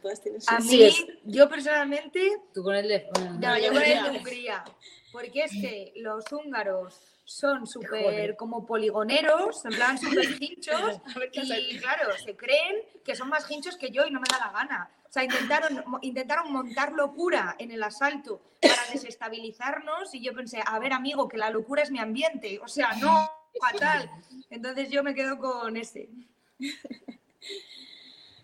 [0.48, 0.90] A mí,
[1.24, 2.20] yo personalmente,
[2.52, 3.06] Tú con el de.
[3.40, 4.62] no, yo con el de Hungría,
[5.10, 11.00] porque es que los húngaros son súper como poligoneros, en plan súper hinchos,
[11.32, 14.52] y claro, se creen que son más hinchos que yo y no me da la
[14.52, 14.90] gana.
[15.08, 20.78] O sea, intentaron, intentaron montar locura en el asalto para desestabilizarnos y yo pensé, a
[20.78, 24.10] ver amigo, que la locura es mi ambiente, o sea, no, fatal.
[24.50, 26.08] Entonces yo me quedo con ese.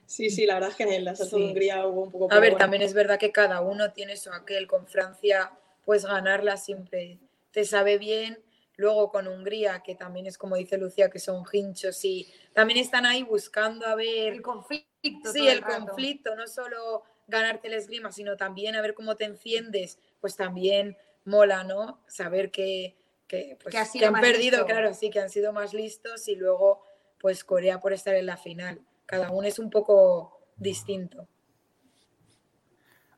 [0.07, 1.43] Sí, sí, la verdad es que en el asalto Sí.
[1.43, 2.33] de Hungría hubo un poco...
[2.33, 2.59] A ver, bueno.
[2.59, 5.53] también es verdad que cada uno tiene eso, aquel con Francia,
[5.85, 7.19] pues ganarla siempre
[7.53, 8.39] te sabe bien.
[8.81, 13.05] Luego con Hungría, que también es como dice Lucía, que son hinchos y también están
[13.05, 15.31] ahí buscando a ver El conflicto.
[15.31, 19.99] Sí, el conflicto, no solo ganarte el esgrima, sino también a ver cómo te enciendes,
[20.19, 22.03] pues también mola, ¿no?
[22.09, 24.65] Saber que, que, pues, Que que han perdido, listo.
[24.65, 26.83] claro, sí, que han sido más listos y luego,
[27.19, 28.81] pues Corea por estar en la final.
[29.05, 31.29] Cada uno es un poco distinto.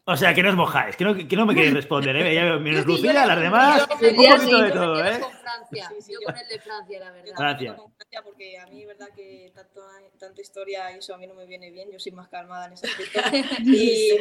[0.04, 2.34] O sea, que no os mojáis, que no, que no me queréis responder, ¿eh?
[2.34, 5.20] Ya veo, menos sí, Lucía, las demás, un poquito de yo me todo, ¿eh?
[5.20, 5.88] con Francia.
[5.90, 7.34] Sí, sí, yo con el de Francia, la verdad.
[7.36, 7.76] Francia.
[7.76, 9.80] con Francia, porque a mí, verdad, que tanto,
[10.18, 12.72] tanta historia y eso a mí no me viene bien, yo soy más calmada en
[12.72, 13.20] ese aspecto.
[13.64, 14.18] Y,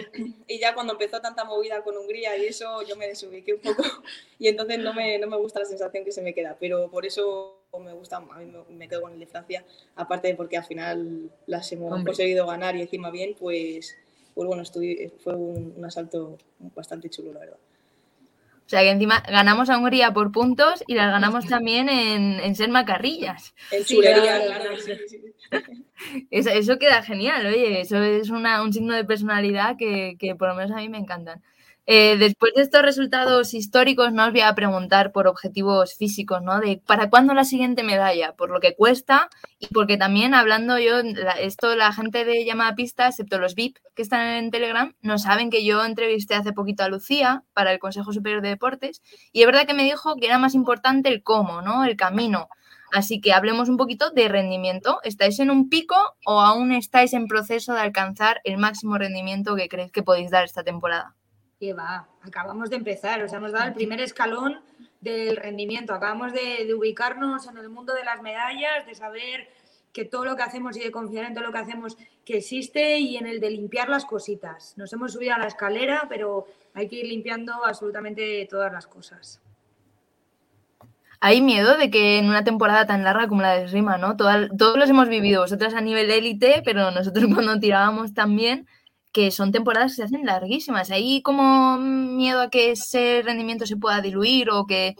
[0.47, 3.83] y ya cuando empezó tanta movida con Hungría y eso, yo me desubiqué un poco
[4.39, 7.07] y entonces no me, no me gusta la sensación que se me queda, pero por
[7.07, 9.65] eso me gusta, a mí me, me quedo con el de Francia,
[9.95, 12.11] aparte de porque al final las hemos Hombre.
[12.11, 13.97] conseguido ganar y encima bien, pues,
[14.41, 16.35] pues bueno, estuvi- fue un, un asalto
[16.75, 17.57] bastante chulo, la verdad.
[18.65, 22.55] O sea que encima ganamos a Hungría por puntos y las ganamos también en, en
[22.55, 23.53] ser macarrillas.
[23.71, 24.41] En chulería,
[24.79, 25.21] sí, sí.
[26.31, 30.47] Eso, eso queda genial, oye, eso es una- un signo de personalidad que, que por
[30.49, 31.43] lo menos a mí me encantan.
[31.93, 36.59] Eh, después de estos resultados históricos, no os voy a preguntar por objetivos físicos, ¿no?
[36.61, 39.29] De para cuándo la siguiente medalla, por lo que cuesta
[39.59, 43.77] y porque también hablando yo, la- esto la gente de llamada pista, excepto los VIP
[43.95, 47.79] que están en Telegram, no saben que yo entrevisté hace poquito a Lucía para el
[47.79, 49.01] Consejo Superior de Deportes
[49.33, 51.83] y es verdad que me dijo que era más importante el cómo, ¿no?
[51.83, 52.47] El camino.
[52.93, 54.99] Así que hablemos un poquito de rendimiento.
[55.03, 59.67] ¿Estáis en un pico o aún estáis en proceso de alcanzar el máximo rendimiento que
[59.67, 61.15] creéis que podéis dar esta temporada?
[61.61, 64.61] Que va, acabamos de empezar, o sea, hemos dado el primer escalón
[64.99, 69.47] del rendimiento, acabamos de, ubicarnos en el mundo de las medallas, de saber
[69.93, 72.97] que todo lo que hacemos y de confiar en todo lo que hacemos que existe
[72.97, 74.75] y en el de limpiar las cositas.
[74.75, 79.39] Nos hemos subido a la escalera, pero hay que ir limpiando absolutamente todas las cosas.
[81.19, 84.17] Hay miedo de que en una temporada tan larga como la de Esgrima, ¿no?
[84.17, 88.67] Todos los hemos vivido, vosotras a nivel élite, pero nosotros cuando tirábamos también,
[89.11, 90.91] que son temporadas que se hacen larguísimas.
[90.91, 94.95] ¿Hay como miedo a que ese rendimiento se pueda diluir o que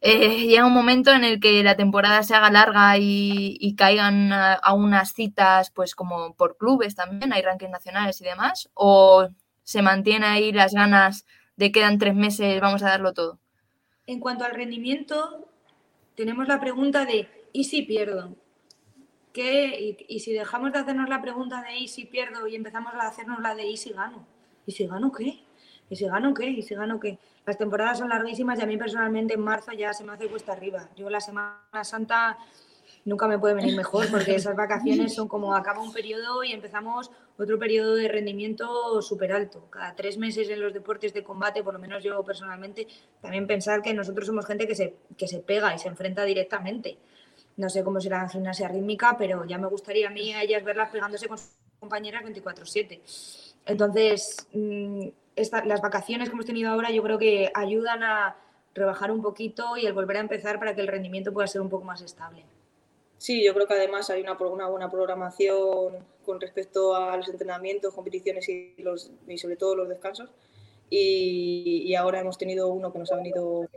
[0.00, 4.54] eh, llega un momento en el que la temporada se haga larga y, caigan a,
[4.54, 8.68] a unas citas, pues como por clubes también, hay rankings nacionales y demás?
[8.74, 9.28] ¿O
[9.62, 11.24] se mantiene ahí las ganas
[11.56, 13.38] de quedan tres meses, vamos a darlo todo?
[14.06, 15.48] En cuanto al rendimiento,
[16.16, 18.36] tenemos la pregunta de ¿y si pierdo?
[19.32, 19.80] ¿Qué?
[19.80, 22.46] Y, y si dejamos de hacernos la pregunta de ¿y si pierdo?
[22.46, 24.26] y empezamos a hacernos la de ¿y si gano?
[24.66, 25.42] ¿Y si gano qué?
[25.88, 26.46] ¿Y si gano qué?
[26.46, 27.18] ¿Y si gano qué?
[27.44, 30.52] Las temporadas son larguísimas y a mí personalmente en marzo ya se me hace cuesta
[30.52, 30.88] arriba.
[30.96, 32.38] Yo la Semana Santa
[33.04, 37.10] nunca me puede venir mejor porque esas vacaciones son como acaba un periodo y empezamos
[37.36, 39.66] otro periodo de rendimiento súper alto.
[39.70, 42.86] Cada tres meses en los deportes de combate, por lo menos yo personalmente,
[43.20, 46.98] también pensar que nosotros somos gente que se, que se pega y se enfrenta directamente.
[47.56, 50.64] No sé cómo será en gimnasia rítmica, pero ya me gustaría a mí a ellas
[50.64, 53.00] verlas pegándose con sus compañeras 24/7.
[53.66, 55.08] Entonces, mm,
[55.64, 58.36] las vacaciones que hemos tenido ahora yo creo que ayudan a
[58.74, 61.68] rebajar un poquito y el volver a empezar para que el rendimiento pueda ser un
[61.68, 62.44] poco más estable.
[63.18, 68.48] Sí, yo creo que además hay una, buena programación con respecto a los entrenamientos, competiciones
[68.48, 68.74] y,
[69.36, 70.30] sobre todo los descansos.
[70.90, 73.68] Y, y ahora hemos tenido uno que nos ha venido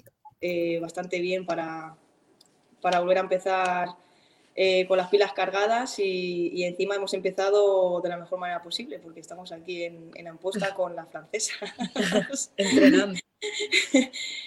[0.41, 1.95] eh, bastante bien para,
[2.85, 3.87] para volver a empezar
[4.55, 8.99] eh, con las pilas cargadas y, y encima hemos empezado de la mejor manera posible
[8.99, 11.55] porque estamos aquí en, en Amposta con la francesa.
[12.55, 13.19] Entrenando.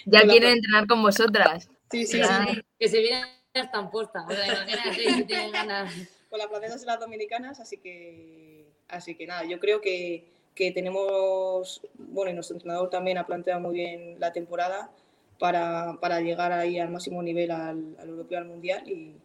[0.05, 1.68] Ya quieren entrenar con vosotras.
[1.91, 2.47] Sí, sí, Ya.
[2.49, 2.62] sí.
[2.78, 3.24] Que se viene
[3.55, 4.24] hasta en posta.
[4.24, 5.93] O sea, imagínate si tienen ganas.
[6.30, 10.70] con las francesas y las dominicanas, así que, así que nada, yo creo que, que
[10.70, 14.93] tenemos, bueno, y nuestro entrenador también ha planteado muy bien la temporada
[15.39, 19.16] para, para llegar ahí al máximo nivel al, al europeo, al mundial y,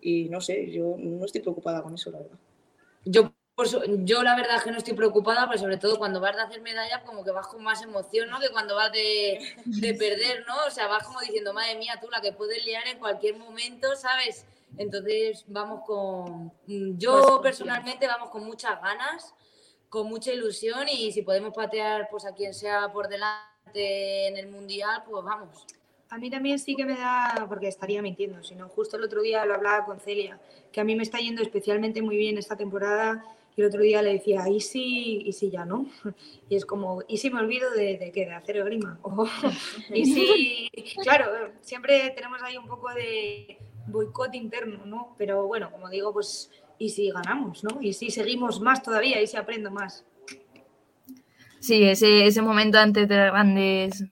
[0.00, 2.38] y no sé, yo no estoy preocupada con eso, la verdad.
[3.04, 3.32] Yo,
[3.64, 6.42] su- yo la verdad es que no estoy preocupada, pero sobre todo cuando vas de
[6.42, 8.38] hacer medalla, como que vas con más emoción, ¿no?
[8.40, 10.54] Que cuando vas de, de perder, ¿no?
[10.66, 13.96] O sea, vas como diciendo, madre mía, tú la que puedes liar en cualquier momento,
[13.96, 14.46] ¿sabes?
[14.76, 16.52] Entonces vamos con.
[16.98, 19.34] Yo personalmente vamos con muchas ganas,
[19.88, 24.48] con mucha ilusión y si podemos patear pues a quien sea por delante en el
[24.48, 25.66] mundial, pues vamos.
[26.10, 29.44] A mí también sí que me da, porque estaría mintiendo, sino justo el otro día
[29.44, 30.40] lo hablaba con Celia,
[30.72, 33.22] que a mí me está yendo especialmente muy bien esta temporada
[33.58, 35.86] y el otro día le decía, ¿y si, y si ya no?
[36.48, 38.24] Y es como, ¿y si me olvido de, de qué?
[38.24, 38.98] De hacer el grima.
[39.02, 39.26] O,
[39.92, 40.70] y si,
[41.02, 43.58] claro, siempre tenemos ahí un poco de
[43.88, 45.14] boicot interno, ¿no?
[45.18, 47.82] Pero bueno, como digo, pues, ¿y si ganamos, no?
[47.82, 49.20] ¿Y si seguimos más todavía?
[49.20, 50.04] ¿Y si aprendo más?
[51.60, 54.04] Sí, ese, ese momento antes de las grandes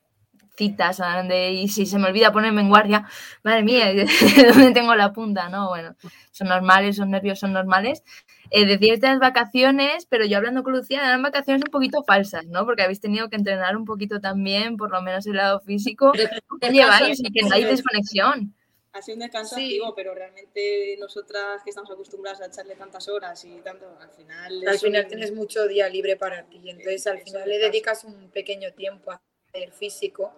[0.57, 3.07] citas, donde, y si se me olvida ponerme en guardia,
[3.44, 3.86] madre mía,
[4.55, 5.49] ¿dónde tengo la punta?
[5.51, 5.97] No, bueno,
[6.32, 8.03] son normales, son nervios, son normales.
[8.51, 12.66] Eh, de las vacaciones, pero yo hablando con Lucía, eran vacaciones un poquito falsas, ¿no?
[12.66, 16.12] Porque habéis tenido que entrenar un poquito también, por lo menos el lado físico.
[16.61, 17.20] ¿Qué lleváis?
[17.20, 18.56] Y que no hay desconexión.
[18.97, 19.62] Ha sido un descanso Sí.
[19.64, 24.66] activo, pero realmente nosotras que estamos acostumbradas a echarle tantas horas y tanto, al final...
[24.66, 28.30] Al final un- tienes mucho día libre para ti, entonces al final le dedicas un
[28.30, 29.20] pequeño tiempo a
[29.53, 30.32] hacer físico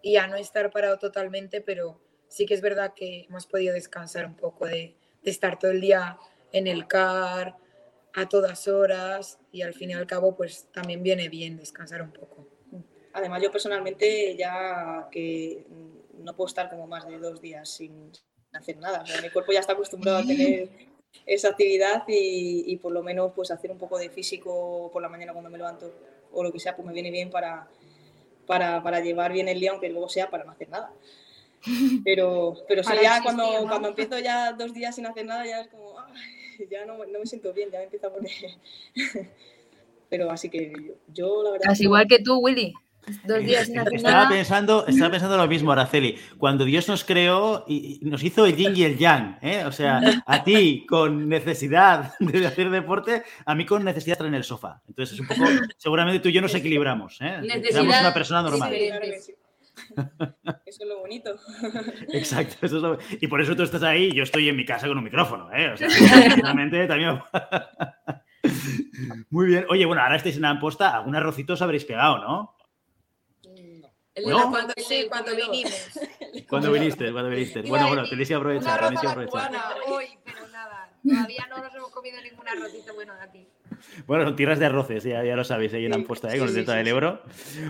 [0.00, 4.26] y a no estar parado totalmente, pero sí que es verdad que hemos podido descansar
[4.26, 4.94] un poco de,
[5.24, 6.18] de estar todo el día
[6.52, 7.56] en el car
[8.14, 12.12] a todas horas y al fin y al cabo pues también viene bien descansar un
[12.12, 12.46] poco.
[13.12, 15.64] Además, yo personalmente ya que
[16.18, 18.10] no puedo estar como más de dos días sin
[18.52, 19.02] hacer nada.
[19.02, 20.68] O sea, mi cuerpo ya está acostumbrado a tener
[21.26, 25.08] esa actividad y, y por lo menos pues hacer un poco de físico por la
[25.08, 25.92] mañana cuando me levanto
[26.32, 27.68] o lo que sea, pues me viene bien para,
[28.46, 30.92] para, para llevar bien el día, aunque luego sea para no hacer nada.
[32.04, 33.68] Pero, pero sí, ya cuando, ¿no?
[33.68, 37.18] cuando empiezo ya dos días sin hacer nada, ya es como, "Ay, ya no, no
[37.18, 38.30] me siento bien, ya me empiezo a poner...
[40.10, 41.66] Pero así que yo, yo la verdad...
[41.66, 42.72] Casi igual que tú, Willy.
[43.24, 46.16] Dos días Estaba pensando, estaba pensando lo mismo, Araceli.
[46.38, 49.64] Cuando Dios nos creó y nos hizo el yin y el yang, ¿eh?
[49.66, 54.26] O sea, a ti con necesidad de hacer deporte, a mí con necesidad de estar
[54.26, 54.80] en el sofá.
[54.88, 55.44] Entonces es un poco,
[55.76, 57.40] seguramente tú y yo nos equilibramos, ¿eh?
[57.70, 58.72] Éramos una persona normal.
[60.66, 61.34] Eso es lo bonito.
[62.12, 62.56] Exacto.
[62.66, 64.88] eso es lo- Y por eso tú estás ahí y yo estoy en mi casa
[64.88, 65.70] con un micrófono, ¿eh?
[65.72, 67.20] O sea, sinceramente también...
[69.30, 69.66] Muy bien.
[69.68, 72.54] Oye, bueno, ahora estáis en la Amposta, algún arrocito os habréis pegado, ¿no?
[74.24, 75.72] La- cuando, sí, cuando vinimos.
[76.48, 77.60] Cuando viniste, cuando viniste.
[77.62, 81.58] Bueno, a bueno, tenéis que aprovechar, tenéis que a la hoy, pero nada, todavía no
[81.58, 83.48] nos hemos comido ningún arrocito bueno de aquí.
[84.06, 86.32] Bueno, son tierras de arroces, ya, ya lo sabéis, ahí en Sí, Amposta, ¿eh?
[86.32, 86.90] sí, con el sí, Delta sí, del sí.
[86.90, 87.22] Ebro.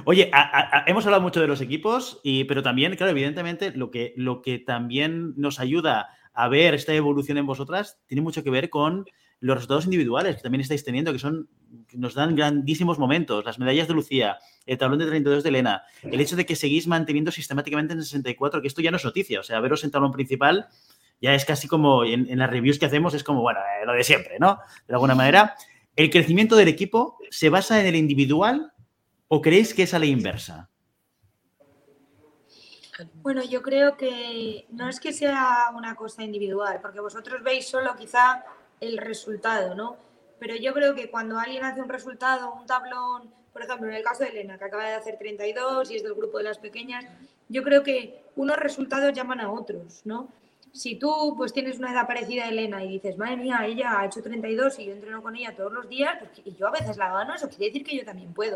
[0.04, 3.72] Oye, a- a- a- hemos hablado mucho de los equipos, y, pero también, claro, evidentemente,
[3.72, 8.44] lo que, lo que también nos ayuda a ver esta evolución en vosotras tiene mucho
[8.44, 9.06] que ver con
[9.40, 11.48] los resultados individuales que también estáis teniendo, que son
[11.88, 13.44] que nos dan grandísimos momentos.
[13.44, 16.86] Las medallas de Lucía, el tablón de 32 de Elena, el hecho de que seguís
[16.86, 20.12] manteniendo sistemáticamente en 64, que esto ya no es noticia, o sea, veros en tablón
[20.12, 20.68] principal
[21.20, 23.92] ya es casi como en, en las reviews que hacemos, es como, bueno, eh, lo
[23.92, 24.58] de siempre, ¿no?
[24.86, 25.56] De alguna manera.
[25.96, 28.72] ¿El crecimiento del equipo se basa en el individual
[29.26, 30.70] o creéis que es a la inversa?
[33.14, 37.94] Bueno, yo creo que no es que sea una cosa individual, porque vosotros veis solo
[37.96, 38.44] quizá
[38.80, 39.96] el resultado, ¿no?
[40.38, 44.02] Pero yo creo que cuando alguien hace un resultado, un tablón, por ejemplo, en el
[44.04, 47.04] caso de Elena, que acaba de hacer 32 y es del grupo de las pequeñas,
[47.48, 50.28] yo creo que unos resultados llaman a otros, ¿no?
[50.72, 54.06] Si tú pues tienes una edad parecida a Elena y dices, madre mía, ella ha
[54.06, 56.96] hecho 32 y yo entreno con ella todos los días, pues, y yo a veces
[56.98, 58.54] la gano, eso quiere decir que yo también puedo.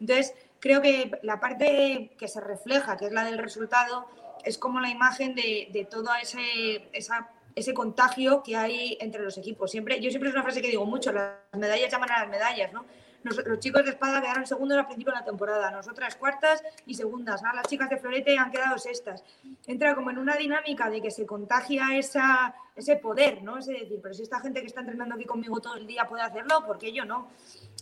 [0.00, 4.06] Entonces, creo que la parte que se refleja, que es la del resultado,
[4.44, 9.36] es como la imagen de, de todo ese, esa- ese contagio que hay entre los
[9.38, 9.70] equipos.
[9.70, 12.72] Siempre, yo siempre es una frase que digo mucho, las medallas llaman a las medallas,
[12.72, 12.84] ¿no?
[13.22, 16.94] Nos- los chicos de espada quedaron segundos al principio de la temporada, nosotras cuartas y
[16.94, 17.52] segundas, ¿no?
[17.52, 19.22] las chicas de florete han quedado sextas.
[19.66, 23.58] Entra como en una dinámica de que se contagia esa, ese poder, ¿no?
[23.58, 26.22] Es decir, pero si esta gente que está entrenando aquí conmigo todo el día puede
[26.22, 27.28] hacerlo, ¿por qué yo no?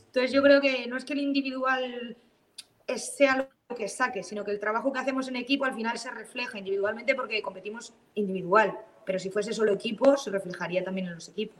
[0.06, 2.16] Entonces yo creo que no es que el individual
[2.96, 6.10] sea lo que saque, sino que el trabajo que hacemos en equipo al final se
[6.10, 8.76] refleja individualmente porque competimos individual.
[9.08, 11.56] Pero si fuese solo equipo, se reflejaría también en los equipos.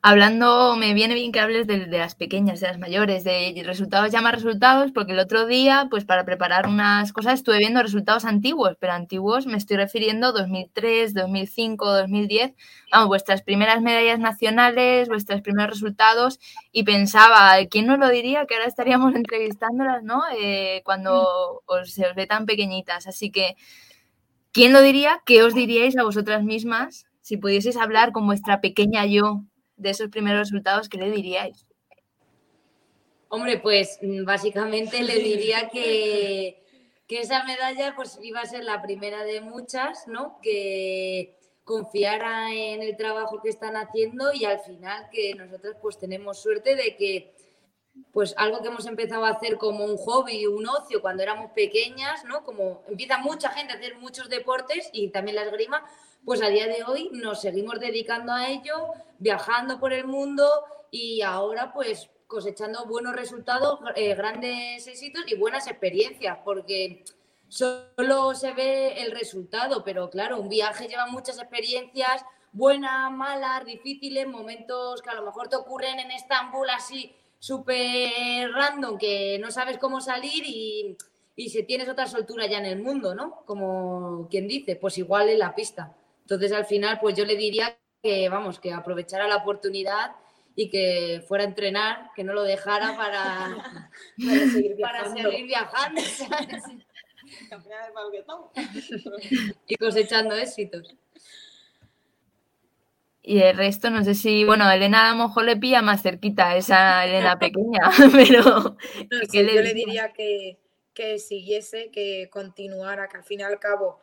[0.00, 4.12] Hablando, me viene bien que hables de, de las pequeñas, de las mayores, de resultados
[4.12, 8.76] llama resultados, porque el otro día, pues para preparar unas cosas, estuve viendo resultados antiguos,
[8.78, 12.52] pero antiguos me estoy refiriendo 2003, 2005, 2010,
[12.92, 16.38] vamos, vuestras primeras medallas nacionales, vuestros primeros resultados,
[16.70, 18.46] y pensaba, ¿quién nos lo diría?
[18.46, 20.22] Que ahora estaríamos entrevistándolas, ¿no?
[20.38, 23.08] Eh, cuando os, se os ve tan pequeñitas.
[23.08, 23.56] Así que,
[24.54, 25.20] ¿quién lo diría?
[25.26, 29.42] ¿Qué os diríais a vosotras mismas si pudieseis hablar con vuestra pequeña yo
[29.76, 31.66] de esos primeros resultados, ¿qué le diríais?
[33.28, 36.62] Hombre, pues mm, básicamente le diría que,
[37.08, 40.38] que esa medalla pues iba a ser la primera de muchas, ¿no?
[40.40, 46.40] Que confiara en el trabajo que están haciendo y al final que nosotros pues tenemos
[46.40, 47.33] suerte de que
[48.12, 52.24] pues algo que hemos empezado a hacer como un hobby, un ocio cuando éramos pequeñas,
[52.24, 52.44] ¿no?
[52.44, 55.84] Como empieza mucha gente a hacer muchos deportes y también la esgrima,
[56.24, 60.48] pues a día de hoy nos seguimos dedicando a ello, viajando por el mundo
[60.90, 67.04] y ahora pues cosechando buenos resultados, eh, grandes éxitos y buenas experiencias, porque
[67.48, 74.26] solo se ve el resultado, pero claro, un viaje lleva muchas experiencias, buenas, malas, difíciles,
[74.26, 77.14] momentos que a lo mejor te ocurren en Estambul así
[77.44, 80.96] súper random, que no sabes cómo salir y,
[81.36, 83.42] y si tienes otra soltura ya en el mundo, ¿no?
[83.44, 85.94] Como quien dice, pues igual en la pista.
[86.22, 90.12] Entonces al final, pues yo le diría que, vamos, que aprovechara la oportunidad
[90.56, 93.90] y que fuera a entrenar, que no lo dejara para,
[94.26, 96.00] Para seguir para viajando.
[99.68, 100.96] y cosechando éxitos.
[103.26, 106.50] Y el resto, no sé si, bueno, Elena a lo mejor le pilla más cerquita
[106.50, 108.76] a esa Elena pequeña, pero
[109.10, 109.74] No, ¿qué sí, yo le diría?
[109.74, 110.58] diría que,
[110.94, 114.00] que siguiese, que continuara, que al fin y al cabo,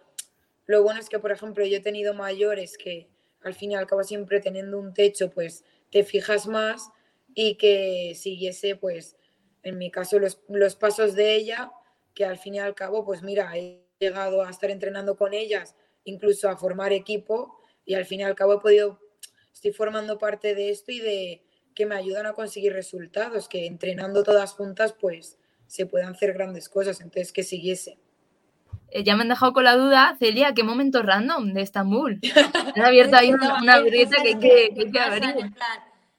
[0.68, 3.10] lo bueno es que, por ejemplo, yo he tenido mayores que
[3.44, 6.90] al fin y al cabo siempre teniendo un techo, pues te fijas más
[7.36, 9.18] y que siguiese, pues,
[9.64, 11.72] en mi caso, los, los pasos de ella,
[12.16, 15.76] que al fin y al cabo, pues mira, he llegado a estar entrenando con ellas,
[16.06, 19.00] incluso a formar equipo y al fin y al cabo he podido,
[19.54, 21.44] estoy formando parte de esto y de
[21.76, 25.38] que me ayudan a conseguir resultados, que entrenando todas juntas, pues
[25.68, 27.98] se puedan hacer grandes cosas, entonces que siguiese.
[28.90, 32.20] Eh, ya me han dejado con la duda, Celia, ¿qué momento random de Estambul?
[32.76, 35.52] Han abierto ahí una, una hay grieta que, que, que, que pasan, abrir.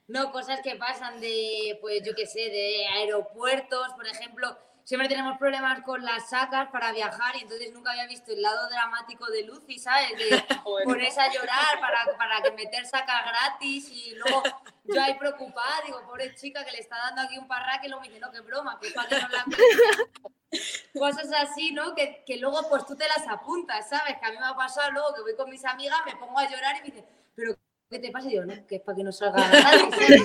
[0.07, 4.57] no, cosas que pasan de, pues yo qué sé, de aeropuertos, por ejemplo.
[4.83, 8.67] Siempre tenemos problemas con las sacas para viajar y entonces nunca había visto el lado
[8.69, 10.09] dramático de Lucy, ¿sabes?
[10.17, 10.43] De
[10.83, 14.43] ponerse a llorar para, para que meter sacas gratis y luego
[14.83, 18.01] yo ahí preocupada, digo, pobre chica que le está dando aquí un parraque y luego
[18.01, 19.45] me dice, no, qué broma, que para que no la
[20.99, 21.95] Cosas así, ¿no?
[21.95, 24.17] Que, que luego pues tú te las apuntas, ¿sabes?
[24.19, 26.49] Que a mí me ha pasado luego que voy con mis amigas, me pongo a
[26.49, 27.55] llorar y me dicen, pero
[27.89, 28.27] ¿qué te pasa?
[28.29, 30.23] Y yo, no, que es para que no salga gratis,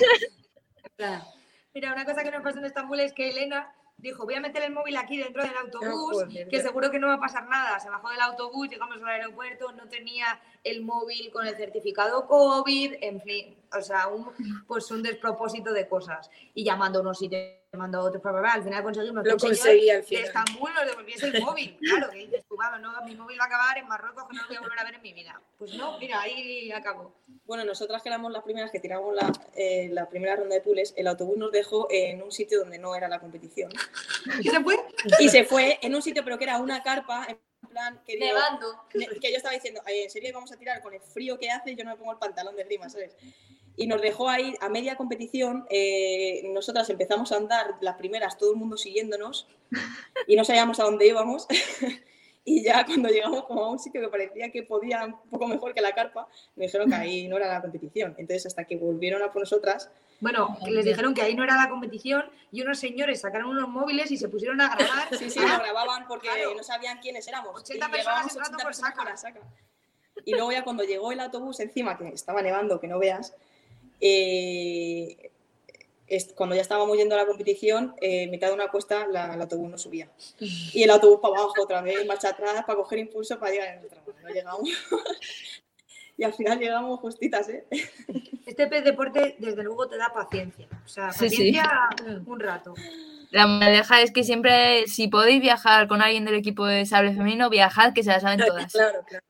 [1.74, 4.62] Mira, una cosa que nos pasó en Estambul es que Elena dijo, voy a meter
[4.62, 7.78] el móvil aquí dentro del autobús, joder, que seguro que no va a pasar nada.
[7.80, 12.94] Se bajó del autobús, llegamos al aeropuerto, no tenía el móvil con el certificado COVID,
[13.00, 14.32] en fin, o sea, un,
[14.66, 16.30] pues un despropósito de cosas.
[16.54, 17.42] Y llamando a unos sitios,
[17.72, 20.24] llamando a otros, bla, bla, bla, al final conseguimos que Lo conseguí al de final.
[20.24, 21.76] Estambul nos devolviese el móvil.
[21.88, 24.42] Claro, que dices tú, vamos, no, mi móvil va a acabar en Marruecos, que no
[24.42, 25.40] lo voy a volver a ver en mi vida.
[25.58, 27.14] Pues no, mira, ahí acabó.
[27.44, 30.92] Bueno, nosotras que éramos las primeras que tiramos la, eh, la primera ronda de pules,
[30.96, 33.70] el autobús nos dejó en un sitio donde no era la competición.
[34.40, 34.76] ¿Y se fue?
[35.20, 37.38] Y se fue en un sitio, pero que era una carpa, en
[37.70, 38.84] plan, que, digo- nevando.
[38.90, 41.74] que yo estaba diciendo, "Ay, ¿en serio vamos a tirar con el frío que hace?
[41.74, 43.16] Yo no me pongo el pantalón de grima, ¿sabes?
[43.78, 45.64] Y nos dejó ahí a media competición.
[45.70, 49.46] eh, nosotras empezamos a andar las primeras, todo el mundo siguiéndonos,
[50.26, 51.46] y no sabíamos a dónde íbamos.
[52.50, 55.74] Y ya cuando llegamos como a un sitio que parecía que podía un poco mejor
[55.74, 56.26] que la carpa,
[56.56, 58.14] me dijeron que ahí no era la competición.
[58.16, 61.68] Entonces, hasta que volvieron a por nosotras, Bueno, les dijeron que ahí no era la
[61.68, 65.08] competición y unos señores sacaron unos móviles y se pusieron a grabar.
[65.18, 66.54] Sí, sí, Ah, lo grababan porque claro.
[66.56, 67.54] no sabían quiénes éramos.
[67.54, 69.04] 80 Y personas llegábamos entrando 80 por saca.
[69.04, 69.40] la saca.
[70.24, 73.34] Y luego ya cuando llegó el autobús encima, que estaba nevando, que no veas,
[74.00, 75.30] eh,
[76.06, 79.34] es- cuando ya estábamos yendo a la competición, eh, en mitad de una cuesta la-
[79.34, 80.08] el autobús no subía.
[80.40, 83.82] Y el autobús para abajo otra vez, marcha atrás, para coger impulso para llegar en
[83.82, 84.06] el tramo.
[84.22, 84.62] No llegamos.
[86.16, 87.64] y al final llegamos justitas, ¿eh?
[88.46, 90.66] Este pez deporte, desde luego, te da paciencia.
[90.84, 91.52] O sea, Sí, sí.
[91.52, 91.90] paciencia
[92.26, 92.74] un rato.
[93.30, 97.50] La moraleja es que siempre, si podéis viajar con alguien del equipo de sable femenino,
[97.50, 98.72] viajad, que se las saben todas.
[98.72, 99.24] Claro, claro.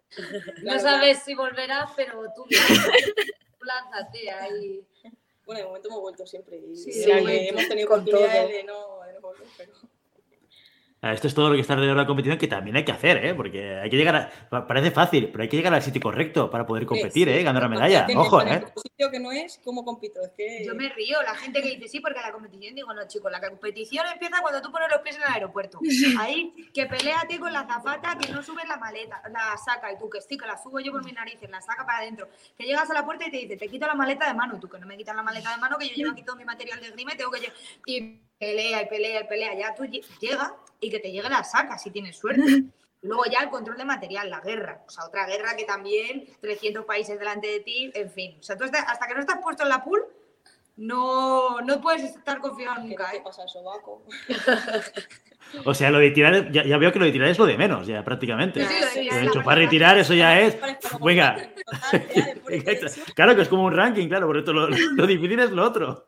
[0.62, 2.44] No sabes si volverás, pero tú,
[3.58, 4.86] tú lánzate ahí.
[5.44, 6.58] Bueno, de momento hemos vuelto siempre.
[6.58, 9.72] Y Sí, sí, hemos tenido oportunidades de no, de no volver, pero...
[11.00, 12.90] Ah, Esto es todo lo que está alrededor de la competición que también hay que
[12.90, 13.32] hacer, ¿eh?
[13.32, 14.30] Porque hay que llegar a...
[14.50, 17.40] pa- Parece fácil, pero hay que llegar al sitio correcto para poder competir, Sí, sí,
[17.40, 17.42] ¿eh?
[17.44, 18.06] Ganar la porque medalla.
[18.06, 18.64] tienes Ojo, ¿eh?
[18.82, 20.20] sitio que no es, ¿cómo compito?
[20.20, 20.64] Es que...
[20.66, 23.40] Yo me río, la gente que dice sí, porque la competición, digo, no, chicos, la
[23.40, 25.78] competición empieza cuando tú pones los pies en el aeropuerto.
[26.18, 30.10] Ahí, que peleate con la zapata, que no subes la maleta, la saca, y tú
[30.10, 32.28] que sí, que la subo yo por mis narices, la saca para adentro.
[32.56, 34.60] Que llegas a la puerta y te dice, te quito la maleta de mano, y
[34.60, 36.44] tú que no me quitas la maleta de mano, que yo llevo aquí todo mi
[36.44, 37.52] material de grima y tengo que
[37.86, 41.44] Y pelea, y pelea, y pelea, ya tú lle- llega y que te llegue la
[41.44, 42.42] saca, si tienes suerte.
[43.02, 44.82] Luego ya el control de material, la guerra.
[44.86, 48.36] O sea, otra guerra que también 300 países delante de ti, en fin.
[48.40, 50.04] O sea, tú hasta, hasta que no estás puesto en la pool,
[50.76, 53.12] no, no puedes estar confiado nunca.
[53.12, 53.20] ¿eh?
[53.22, 54.02] pasa el sobaco.
[55.64, 57.56] O sea, lo de tirar, ya, ya veo que lo de tirar es lo de
[57.56, 58.66] menos, ya prácticamente.
[58.66, 59.26] Sí, sí, Lo sí, de sí.
[59.26, 60.56] enchufar y tirar, eso ya es.
[61.00, 61.36] Venga.
[61.36, 62.88] total, ya.
[63.14, 66.06] Claro que es como un ranking, claro, por esto lo, lo difícil es lo otro.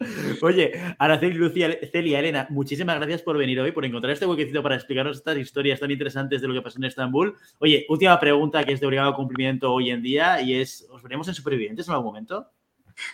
[0.42, 4.76] Oye, Araceli, Lucía, Celia, Elena, muchísimas gracias por venir hoy, por encontrar este huequecito para
[4.76, 7.36] explicarnos estas historias tan interesantes de lo que pasó en Estambul.
[7.58, 11.28] Oye, última pregunta que es de obligado cumplimiento hoy en día y es, ¿os veremos
[11.28, 12.50] en Supervivientes en algún momento?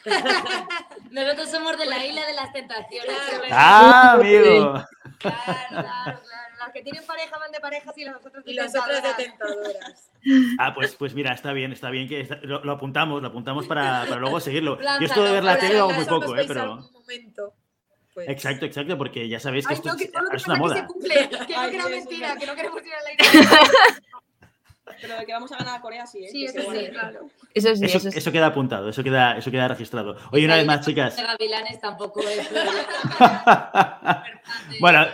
[1.11, 3.17] Nosotros somos de la isla de las tentaciones.
[3.51, 4.85] ¡Ah, amigo!
[5.19, 5.37] Claro,
[5.69, 6.46] claro, claro.
[6.67, 9.15] Las que tienen pareja van de parejas y las otras de Y las otras de
[9.25, 10.11] tentadoras.
[10.59, 13.67] Ah, pues, pues mira, está bien, está bien que está- lo, lo apuntamos, lo apuntamos
[13.67, 14.79] para, para luego seguirlo.
[15.01, 16.45] Yo esto de ver la tele lo hago muy poco, ¿eh?
[16.49, 16.81] Pero...
[18.15, 20.11] pues, Exacto, exacto, porque ya sabéis que Ay, esto no, que es,
[20.47, 20.87] una se moda.
[20.87, 21.29] cumple.
[21.29, 23.61] Que no que era mentira, que queremos ir a la isla.
[25.01, 26.29] Pero de que vamos a ganar a Corea, sí, ¿eh?
[26.31, 27.29] Sí, eso sí, claro.
[27.55, 28.19] Eso sí, Eso, eso sí.
[28.19, 30.17] eso queda apuntado, eso queda, eso queda registrado.
[30.33, 31.17] Oye, una vez más, chicas.
[31.17, 32.49] De Gavilanes tampoco es.
[34.81, 35.07] bueno,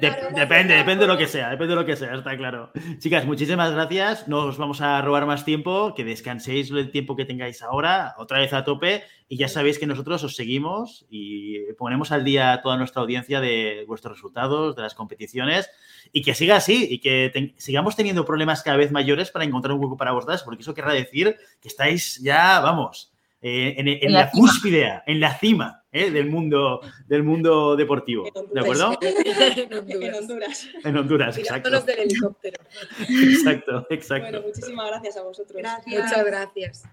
[0.00, 0.10] de-
[0.40, 2.72] depende, depende de lo que sea, depende de lo que sea, está claro.
[2.98, 4.28] Chicas, muchísimas gracias.
[4.28, 8.38] No os vamos a robar más tiempo, que descanséis el tiempo que tengáis ahora, otra
[8.38, 9.04] vez a tope.
[9.28, 13.40] Y ya sabéis que nosotros os seguimos y ponemos al día a toda nuestra audiencia
[13.40, 15.70] de vuestros resultados, de las competiciones.
[16.12, 19.80] Y que siga así y que sigamos teniendo problemas cada vez mayores para encontrar un
[19.82, 23.13] hueco para vosotras, porque eso querrá decir que estáis ya, vamos,
[23.46, 27.76] eh, en, en En la, la cúspide, en la cima eh, del, mundo, del mundo
[27.76, 28.24] deportivo.
[28.54, 28.98] ¿De acuerdo?
[29.02, 30.68] en En Honduras.
[30.82, 31.68] En Honduras, exacto.
[31.68, 32.64] Tirándonos del helicóptero.
[33.06, 34.30] Exacto, exacto.
[34.30, 35.58] Bueno, muchísimas gracias a vosotros.
[35.58, 36.04] Gracias.
[36.04, 36.84] Muchas gracias.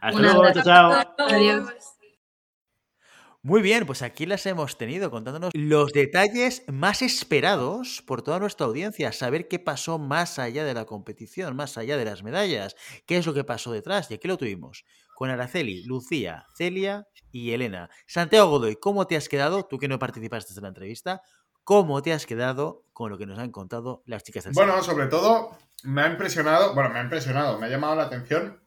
[0.00, 0.62] Hasta Una luego, abrazo.
[0.64, 1.28] chao, chao.
[1.28, 1.68] Adiós.
[3.42, 8.66] Muy bien, pues aquí las hemos tenido contándonos los detalles más esperados por toda nuestra
[8.66, 12.74] audiencia, saber qué pasó más allá de la competición, más allá de las medallas,
[13.06, 14.84] qué es lo que pasó detrás y aquí lo tuvimos
[15.20, 17.90] con Araceli, Lucía, Celia y Elena.
[18.06, 19.66] Santiago Godoy, ¿cómo te has quedado?
[19.66, 21.20] Tú que no participaste en la entrevista,
[21.62, 25.08] ¿cómo te has quedado con lo que nos han contado las chicas del Bueno, sobre
[25.08, 28.62] todo me ha impresionado, bueno, me ha impresionado, me ha llamado la atención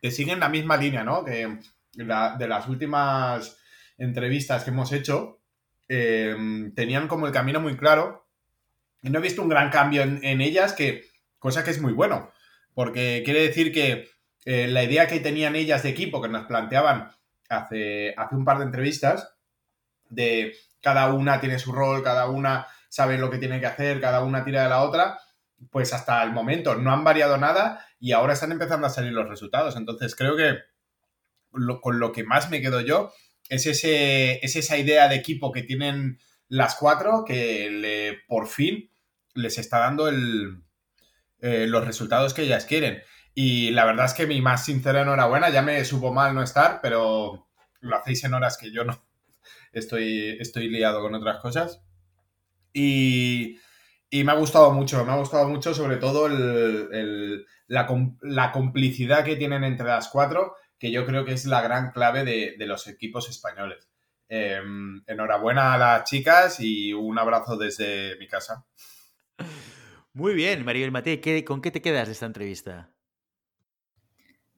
[0.00, 1.26] que siguen la misma línea, ¿no?
[1.26, 1.58] Que
[1.96, 3.58] la- de las últimas
[3.98, 5.40] entrevistas que hemos hecho,
[5.90, 6.34] eh,
[6.74, 8.30] tenían como el camino muy claro
[9.02, 11.04] y no he visto un gran cambio en, en ellas, que
[11.38, 12.30] cosa que es muy bueno,
[12.72, 14.08] porque quiere decir que
[14.44, 17.10] eh, la idea que tenían ellas de equipo, que nos planteaban
[17.48, 19.34] hace, hace un par de entrevistas,
[20.08, 24.22] de cada una tiene su rol, cada una sabe lo que tiene que hacer, cada
[24.22, 25.18] una tira de la otra,
[25.70, 29.28] pues hasta el momento no han variado nada y ahora están empezando a salir los
[29.28, 29.76] resultados.
[29.76, 30.58] Entonces creo que
[31.80, 33.12] con lo que más me quedo yo
[33.48, 36.18] es, ese, es esa idea de equipo que tienen
[36.48, 38.90] las cuatro que por fin
[39.34, 40.62] les está dando el,
[41.42, 43.02] eh, los resultados que ellas quieren.
[43.34, 46.80] Y la verdad es que mi más sincera enhorabuena, ya me supo mal no estar,
[46.82, 47.48] pero
[47.80, 49.02] lo hacéis en horas que yo no
[49.72, 51.82] estoy, estoy liado con otras cosas.
[52.72, 53.58] Y,
[54.10, 59.36] me ha gustado mucho, me ha gustado mucho sobre todo la, com- la complicidad que
[59.36, 63.28] tienen entre las cuatro, que yo creo que es la gran clave de, los equipos
[63.30, 63.88] españoles.
[64.28, 64.60] Eh,
[65.06, 68.64] enhorabuena a las chicas y un abrazo desde mi casa.
[70.14, 72.90] Muy bien, Maribel Mate, ¿qué- ¿con qué te quedas de esta entrevista?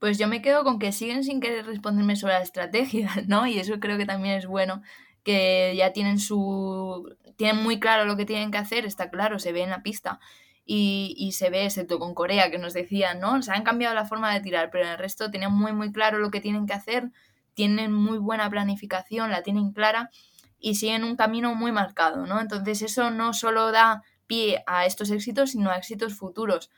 [0.04, 3.46] Pues yo me quedo con que siguen sin querer responderme sobre la estrategia, ¿no?
[3.46, 4.82] Y eso creo que también es bueno,
[5.22, 7.16] que ya tienen su...
[7.38, 10.20] tienen muy claro lo que tienen que hacer, está claro, se ve en la pista.
[10.66, 13.40] Y, y se ve, excepto con Corea, que nos decían, ¿no?
[13.40, 16.18] Se han cambiado la forma de tirar, pero en el resto tienen muy, muy claro
[16.18, 17.10] lo que tienen que hacer,
[17.54, 20.10] tienen muy buena planificación, la tienen clara
[20.58, 22.42] y siguen un camino muy marcado, ¿no?
[22.42, 26.70] Entonces eso no solo da pie a estos éxitos, sino a éxitos futuros.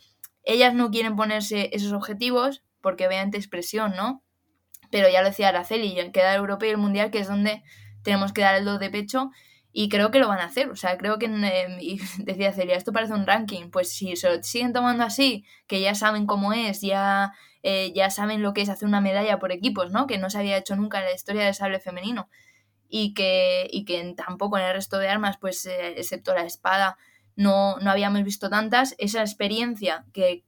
[0.44, 4.22] Ellas no quieren ponerse esos objetivos porque obviamente es presión, ¿no?
[4.92, 7.64] Pero ya lo decía Araceli, queda el europeo y el mundial, que es donde
[8.04, 9.32] tenemos que dar el do de pecho
[9.72, 10.70] y creo que lo van a hacer.
[10.70, 13.70] O sea, creo que, eh, y decía Celia, esto parece un ranking.
[13.72, 17.32] Pues si se lo siguen tomando así, que ya saben cómo es, ya,
[17.64, 20.06] eh, ya saben lo que es hacer una medalla por equipos, ¿no?
[20.06, 22.30] Que no se había hecho nunca en la historia del sable femenino.
[22.88, 26.98] Y que, y que tampoco en el resto de armas, pues eh, excepto la espada,
[27.34, 28.94] no, no habíamos visto tantas.
[28.98, 30.45] Esa experiencia que mm,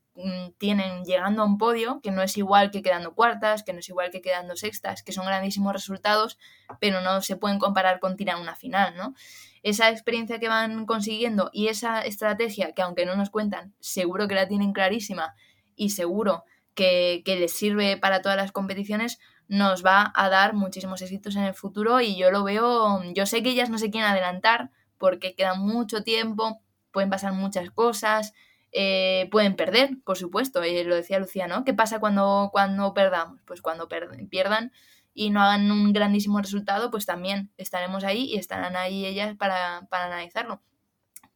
[0.58, 3.88] tienen llegando a un podio, que no es igual que quedando cuartas, que no es
[3.88, 6.38] igual que quedando sextas, que son grandísimos resultados,
[6.80, 9.14] pero no se pueden comparar con tirar una final, ¿no?
[9.62, 14.34] Esa experiencia que van consiguiendo y esa estrategia que aunque no nos cuentan, seguro que
[14.34, 15.34] la tienen clarísima
[15.76, 21.00] y seguro que, que les sirve para todas las competiciones, nos va a dar muchísimos
[21.00, 24.10] éxitos en el futuro y yo lo veo, yo sé que ellas no se quieren
[24.10, 28.34] adelantar porque queda mucho tiempo, pueden pasar muchas cosas,
[28.72, 31.64] eh, pueden perder, por supuesto, eh, lo decía Lucía, ¿no?
[31.64, 33.40] ¿Qué pasa cuando, cuando perdamos?
[33.46, 34.72] Pues cuando pierdan
[35.14, 39.86] y no hagan un grandísimo resultado, pues también estaremos ahí y estarán ahí ellas para,
[39.90, 40.62] para analizarlo.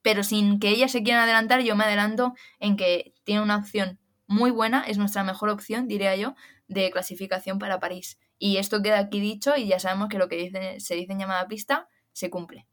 [0.03, 3.99] Pero sin que ellas se quieran adelantar, yo me adelanto en que tiene una opción
[4.27, 6.35] muy buena, es nuestra mejor opción, diría yo,
[6.69, 8.19] de clasificación para París.
[8.39, 11.19] Y esto queda aquí dicho y ya sabemos que lo que dice, se dice en
[11.19, 12.67] llamada pista se cumple.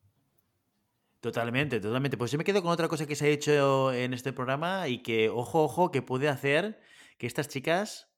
[1.21, 2.17] Totalmente, totalmente.
[2.17, 5.03] Pues yo me quedo con otra cosa que se ha hecho en este programa y
[5.03, 6.79] que, ojo, ojo, que puede hacer
[7.17, 8.09] que estas chicas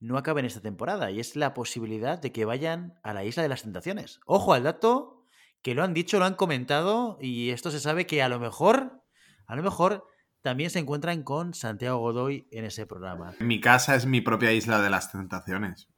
[0.00, 1.10] no acaben esta temporada.
[1.10, 4.20] Y es la posibilidad de que vayan a la Isla de las Tentaciones.
[4.24, 5.26] Ojo al dato,
[5.62, 9.02] que lo han dicho, lo han comentado y esto se sabe que a lo mejor,
[9.46, 10.06] a lo mejor
[10.42, 13.34] también se encuentran con Santiago Godoy en ese programa.
[13.40, 15.88] Mi casa es mi propia Isla de las Tentaciones.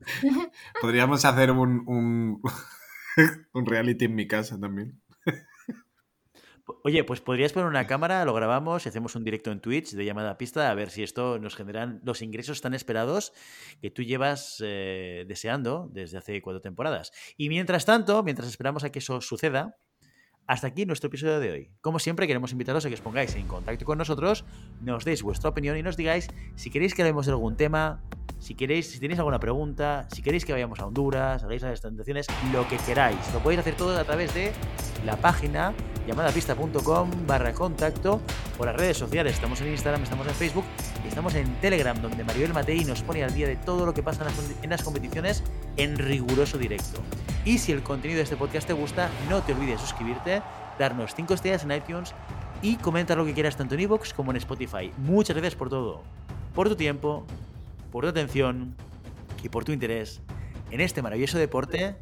[0.80, 2.42] Podríamos hacer un, un,
[3.52, 5.00] un reality en mi casa también.
[6.82, 10.04] Oye, pues podrías poner una cámara, lo grabamos y hacemos un directo en Twitch de
[10.04, 13.32] llamada a pista a ver si esto nos generan los ingresos tan esperados
[13.82, 17.12] que tú llevas eh, deseando desde hace cuatro temporadas.
[17.36, 19.76] Y mientras tanto, mientras esperamos a que eso suceda,
[20.46, 21.70] hasta aquí nuestro episodio de hoy.
[21.80, 24.44] Como siempre, queremos invitaros a que os pongáis en contacto con nosotros,
[24.80, 28.02] nos deis vuestra opinión y nos digáis si queréis que hablemos de algún tema,
[28.38, 32.26] si queréis, si tenéis alguna pregunta, si queréis que vayamos a Honduras, de las tentaciones,
[32.52, 33.18] lo que queráis.
[33.32, 34.52] Lo podéis hacer todo a través de
[35.04, 35.72] la página
[36.06, 38.20] llamadapista.com barra contacto
[38.58, 39.34] o las redes sociales.
[39.34, 40.64] Estamos en Instagram, estamos en Facebook
[41.14, 44.22] estamos en Telegram, donde Maribel Matei nos pone al día de todo lo que pasa
[44.22, 45.44] en las, en las competiciones
[45.76, 47.00] en riguroso directo.
[47.44, 50.42] Y si el contenido de este podcast te gusta, no te olvides de suscribirte,
[50.76, 52.12] darnos 5 estrellas en iTunes
[52.62, 54.90] y comentar lo que quieras tanto en iVoox como en Spotify.
[54.96, 56.02] Muchas gracias por todo,
[56.52, 57.24] por tu tiempo,
[57.92, 58.74] por tu atención
[59.40, 60.20] y por tu interés
[60.72, 61.94] en este maravilloso deporte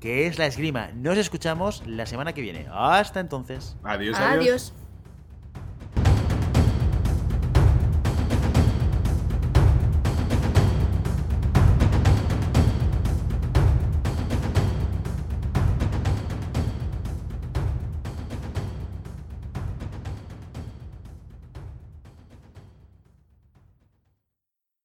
[0.00, 0.92] que es la esgrima.
[0.94, 2.66] Nos escuchamos la semana que viene.
[2.72, 3.76] Hasta entonces.
[3.84, 4.32] Adiós, adiós.
[4.32, 4.79] Adiós.